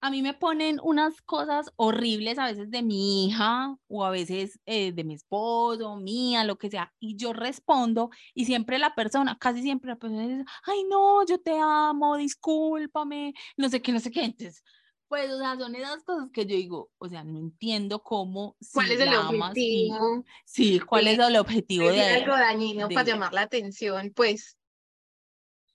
a 0.00 0.10
mí 0.10 0.22
me 0.22 0.34
ponen 0.34 0.78
unas 0.82 1.20
cosas 1.22 1.72
horribles 1.76 2.38
a 2.38 2.46
veces 2.46 2.70
de 2.70 2.82
mi 2.82 3.26
hija 3.26 3.76
o 3.88 4.04
a 4.04 4.10
veces 4.10 4.60
eh, 4.66 4.92
de 4.92 5.04
mi 5.04 5.14
esposo, 5.14 5.96
mía, 5.96 6.44
lo 6.44 6.56
que 6.56 6.70
sea, 6.70 6.92
y 7.00 7.16
yo 7.16 7.32
respondo 7.32 8.10
y 8.34 8.44
siempre 8.44 8.78
la 8.78 8.94
persona, 8.94 9.36
casi 9.38 9.62
siempre 9.62 9.90
la 9.90 9.96
persona 9.96 10.26
dice, 10.26 10.44
ay 10.64 10.84
no, 10.88 11.26
yo 11.26 11.40
te 11.40 11.58
amo, 11.58 12.16
discúlpame, 12.16 13.34
no 13.56 13.68
sé 13.68 13.82
qué, 13.82 13.92
no 13.92 14.00
sé 14.00 14.10
qué. 14.10 14.24
Entonces, 14.24 14.62
pues, 15.08 15.30
o 15.30 15.38
sea, 15.38 15.56
son 15.56 15.74
esas 15.74 16.02
cosas 16.04 16.30
que 16.32 16.46
yo 16.46 16.54
digo, 16.54 16.90
o 16.98 17.08
sea, 17.08 17.24
no 17.24 17.38
entiendo 17.38 18.02
cómo. 18.02 18.56
¿Cuál 18.72 18.90
es 18.90 19.00
el 19.00 19.14
objetivo? 19.14 20.24
sí, 20.44 20.80
¿cuál 20.80 21.08
es 21.08 21.18
el 21.18 21.36
objetivo 21.36 21.90
de. 21.90 22.02
algo 22.02 22.32
dañino 22.36 22.88
para 22.88 23.06
llamar 23.06 23.32
la 23.32 23.42
atención, 23.42 24.12
pues 24.14 24.58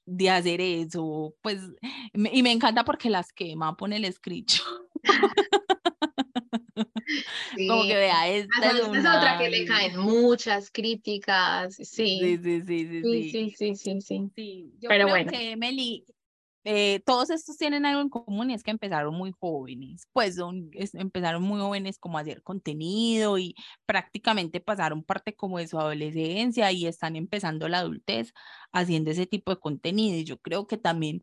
de 0.06 0.30
hacer 0.30 0.60
eso, 0.62 1.34
pues, 1.42 1.62
y 2.14 2.44
me 2.44 2.52
encanta 2.52 2.84
porque 2.84 3.10
las 3.10 3.32
quema, 3.32 3.76
pone 3.78 3.98
el 3.98 4.06
escrito. 4.06 4.56
Como 7.68 7.84
que 7.84 7.96
vea, 7.96 8.28
esta 8.28 8.72
es, 8.72 8.82
otra 8.82 9.38
que 9.40 9.50
le 9.50 9.66
caen 9.66 9.98
muchas 9.98 10.72
críticas, 10.72 11.76
sí. 11.76 11.84
Sí, 11.86 12.38
sí, 12.42 12.62
sí, 12.66 12.88
sí. 12.88 13.02
Sí, 13.04 13.56
sí, 13.58 13.76
sí, 13.76 14.02
sí. 14.02 14.32
sí. 14.36 14.74
Yo 14.80 14.90
Pero 14.90 15.06
creo 15.06 15.10
bueno. 15.10 15.32
que 15.32 15.56
Meli, 15.56 16.06
eh, 16.66 17.02
todos 17.06 17.30
estos 17.30 17.58
tienen 17.58 17.86
algo 17.86 18.02
en 18.02 18.10
común 18.10 18.50
y 18.52 18.54
es 18.54 18.64
que 18.64 18.72
empezaron 18.72 19.14
muy 19.16 19.32
jóvenes, 19.38 20.08
pues 20.14 20.36
son, 20.36 20.72
empezaron 20.94 21.44
muy 21.44 21.60
jóvenes 21.60 21.98
como 22.00 22.18
a 22.18 22.22
hacer 22.22 22.42
contenido 22.44 23.38
y 23.38 23.56
prácticamente 23.86 24.60
pasaron 24.62 25.04
parte 25.04 25.36
como 25.36 25.58
de 25.60 25.68
su 25.68 25.80
adolescencia 25.80 26.72
y 26.72 26.86
están 26.88 27.16
empezando 27.16 27.68
la 27.68 27.80
adultez 27.80 28.34
haciendo 28.72 29.12
ese 29.12 29.26
tipo 29.28 29.52
de 29.52 29.60
contenido. 29.60 30.18
Y 30.18 30.24
yo 30.24 30.38
creo 30.40 30.68
que 30.68 30.78
también 30.78 31.22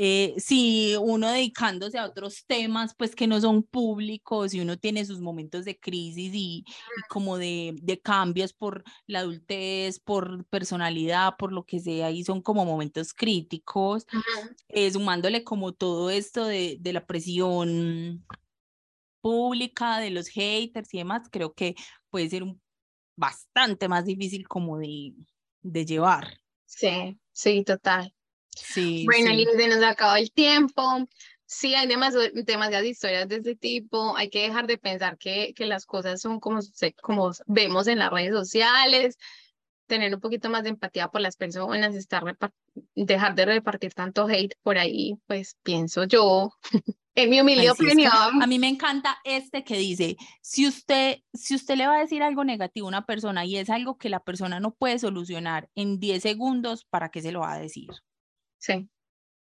eh, 0.00 0.36
si 0.38 0.94
uno 0.94 1.28
dedicándose 1.28 1.98
a 1.98 2.04
otros 2.04 2.44
temas, 2.46 2.94
pues 2.94 3.16
que 3.16 3.26
no 3.26 3.40
son 3.40 3.64
públicos 3.64 4.54
y 4.54 4.60
uno 4.60 4.78
tiene 4.78 5.04
sus 5.04 5.20
momentos 5.20 5.64
de 5.64 5.76
crisis 5.76 6.32
y, 6.32 6.64
y 6.64 7.02
como 7.08 7.36
de, 7.36 7.74
de, 7.82 8.00
cambios 8.00 8.52
por 8.52 8.84
la 9.08 9.18
adultez, 9.18 9.98
por 9.98 10.44
personalidad, 10.46 11.34
por 11.36 11.52
lo 11.52 11.64
que 11.64 11.80
sea, 11.80 12.12
y 12.12 12.22
son 12.22 12.42
como 12.42 12.64
momentos 12.64 13.12
críticos, 13.12 14.06
eh, 14.68 14.88
sumándole 14.92 15.42
como 15.42 15.72
todo 15.72 16.10
esto 16.10 16.44
de, 16.44 16.76
de 16.78 16.92
la 16.92 17.04
presión 17.04 18.24
pública, 19.20 19.98
de 19.98 20.10
los 20.10 20.28
haters 20.28 20.94
y 20.94 20.98
demás, 20.98 21.28
creo 21.28 21.54
que 21.54 21.74
puede 22.08 22.28
ser 22.28 22.44
un, 22.44 22.62
bastante 23.16 23.88
más 23.88 24.04
difícil 24.04 24.46
como 24.46 24.78
de, 24.78 25.12
de 25.62 25.84
llevar. 25.84 26.40
Sí, 26.66 27.18
sí, 27.32 27.64
total. 27.64 28.14
Sí, 28.64 29.04
bueno, 29.06 29.30
sí. 29.30 29.46
se 29.56 29.68
nos 29.68 29.82
acabó 29.82 30.16
el 30.16 30.30
tiempo. 30.32 30.82
Sí, 31.46 31.74
hay 31.74 31.86
demasiadas, 31.86 32.30
demasiadas 32.34 32.86
historias 32.86 33.28
de 33.28 33.36
este 33.36 33.56
tipo. 33.56 34.16
Hay 34.16 34.28
que 34.28 34.42
dejar 34.42 34.66
de 34.66 34.76
pensar 34.76 35.16
que, 35.16 35.54
que 35.54 35.66
las 35.66 35.86
cosas 35.86 36.20
son 36.20 36.40
como, 36.40 36.60
como 37.00 37.30
vemos 37.46 37.86
en 37.86 37.98
las 37.98 38.10
redes 38.10 38.32
sociales. 38.32 39.16
Tener 39.86 40.14
un 40.14 40.20
poquito 40.20 40.50
más 40.50 40.64
de 40.64 40.68
empatía 40.70 41.08
por 41.08 41.22
las 41.22 41.36
personas, 41.36 41.94
estar 41.94 42.22
dejar 42.94 43.34
de 43.34 43.46
repartir 43.46 43.94
tanto 43.94 44.26
hate 44.26 44.54
por 44.62 44.78
ahí, 44.78 45.16
pues 45.26 45.56
pienso 45.62 46.04
yo, 46.04 46.52
en 47.14 47.30
mi 47.30 47.40
humilde 47.40 47.62
Ay, 47.62 47.74
sí, 47.76 47.86
es 47.86 47.96
que 47.96 48.08
opinión. 48.08 48.42
a 48.42 48.46
mí 48.46 48.58
me 48.58 48.68
encanta 48.68 49.18
este 49.24 49.64
que 49.64 49.76
dice, 49.76 50.16
si 50.42 50.66
usted, 50.66 51.18
si 51.32 51.54
usted 51.54 51.76
le 51.76 51.86
va 51.86 51.96
a 51.96 52.00
decir 52.00 52.22
algo 52.22 52.44
negativo 52.44 52.86
a 52.86 52.88
una 52.88 53.06
persona 53.06 53.44
y 53.44 53.56
es 53.56 53.70
algo 53.70 53.98
que 53.98 54.08
la 54.08 54.20
persona 54.20 54.60
no 54.60 54.74
puede 54.74 54.98
solucionar 54.98 55.68
en 55.74 55.98
10 55.98 56.22
segundos, 56.22 56.84
¿para 56.84 57.08
qué 57.10 57.22
se 57.22 57.32
lo 57.32 57.40
va 57.40 57.54
a 57.54 57.58
decir? 57.58 57.88
Sí. 58.60 58.88
O 58.90 58.90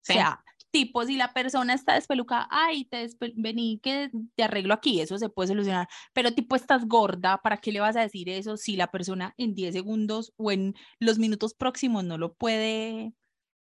Sí. 0.05 0.15
sea, 0.15 0.45
tipo, 0.73 1.05
si 1.05 1.17
la 1.17 1.33
persona 1.35 1.75
está 1.75 1.95
despelucada, 1.95 2.49
ay, 2.51 2.87
te 2.87 3.05
despe- 3.07 3.35
vení 3.37 3.81
que 3.83 4.11
te 4.37 4.45
arreglo 4.45 4.75
aquí, 4.75 5.01
eso 5.01 5.19
se 5.19 5.29
puede 5.31 5.49
solucionar. 5.49 5.89
Pero 6.15 6.33
tipo, 6.35 6.57
estás 6.57 6.87
gorda, 6.89 7.39
¿para 7.43 7.59
qué 7.59 7.73
le 7.73 7.81
vas 7.81 7.97
a 7.97 8.01
decir 8.03 8.29
eso 8.31 8.57
si 8.57 8.77
la 8.77 8.91
persona 8.91 9.35
en 9.39 9.55
10 9.55 9.75
segundos 9.75 10.33
o 10.39 10.51
en 10.53 10.75
los 11.01 11.19
minutos 11.19 11.55
próximos 11.55 12.05
no 12.05 12.19
lo 12.19 12.35
puede, 12.35 13.15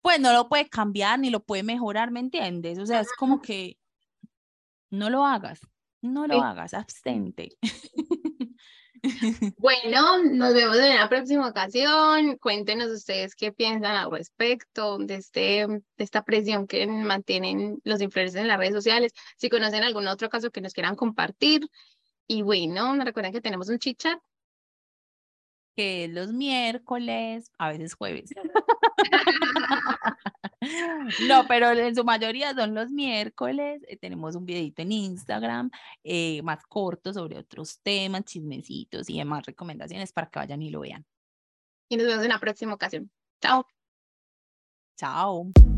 pues 0.01 0.19
no 0.21 0.33
lo 0.33 0.49
puede 0.49 0.69
cambiar 0.69 1.19
ni 1.19 1.29
lo 1.31 1.43
puede 1.45 1.63
mejorar, 1.63 2.11
¿me 2.11 2.21
entiendes? 2.21 2.79
O 2.79 2.85
sea, 2.87 3.01
es 3.01 3.09
como 3.19 3.41
que 3.41 3.77
no 4.91 5.09
lo 5.09 5.25
hagas, 5.25 5.61
no 6.01 6.27
lo 6.27 6.35
Sí. 6.35 6.41
hagas, 6.41 6.73
abstente. 6.73 7.49
Bueno, 9.57 10.23
nos 10.23 10.53
vemos 10.53 10.77
en 10.77 10.93
una 10.93 11.09
próxima 11.09 11.47
ocasión. 11.47 12.37
Cuéntenos 12.37 12.91
ustedes 12.91 13.35
qué 13.35 13.51
piensan 13.51 13.95
al 13.95 14.11
respecto 14.11 14.97
de, 14.97 15.15
este, 15.15 15.67
de 15.67 15.81
esta 15.97 16.23
presión 16.23 16.67
que 16.67 16.85
mantienen 16.87 17.79
los 17.83 18.01
influencers 18.01 18.41
en 18.41 18.47
las 18.47 18.57
redes 18.57 18.73
sociales. 18.73 19.13
Si 19.37 19.49
conocen 19.49 19.83
algún 19.83 20.07
otro 20.07 20.29
caso 20.29 20.51
que 20.51 20.61
nos 20.61 20.73
quieran 20.73 20.95
compartir. 20.95 21.67
Y 22.27 22.41
bueno, 22.41 22.95
recuerden 23.03 23.33
que 23.33 23.41
tenemos 23.41 23.69
un 23.69 23.79
chit 23.79 23.99
chat. 23.99 24.19
que 25.75 26.05
es 26.05 26.11
los 26.11 26.31
miércoles, 26.33 27.51
a 27.57 27.69
veces 27.69 27.95
jueves. 27.95 28.29
No, 31.27 31.45
pero 31.47 31.71
en 31.71 31.95
su 31.95 32.03
mayoría 32.03 32.53
son 32.53 32.73
los 32.73 32.89
miércoles. 32.89 33.81
eh, 33.87 33.97
tenemos 33.97 34.35
un 34.35 34.45
videito 34.45 34.81
en 34.81 34.91
Instagram 34.91 35.69
eh, 36.03 36.41
más 36.41 36.63
corto 36.63 37.13
sobre 37.13 37.37
otros 37.37 37.79
temas, 37.81 38.23
chismecitos 38.23 39.09
y 39.09 39.17
demás 39.17 39.45
recomendaciones 39.45 40.13
para 40.13 40.27
que 40.27 40.39
vayan 40.39 40.61
y 40.61 40.69
lo 40.69 40.81
vean. 40.81 41.05
Y 41.89 41.97
nos 41.97 42.07
vemos 42.07 42.23
en 42.23 42.29
la 42.29 42.39
próxima 42.39 42.73
ocasión. 42.73 43.11
Chao. 43.41 43.65
Chao. 44.97 45.72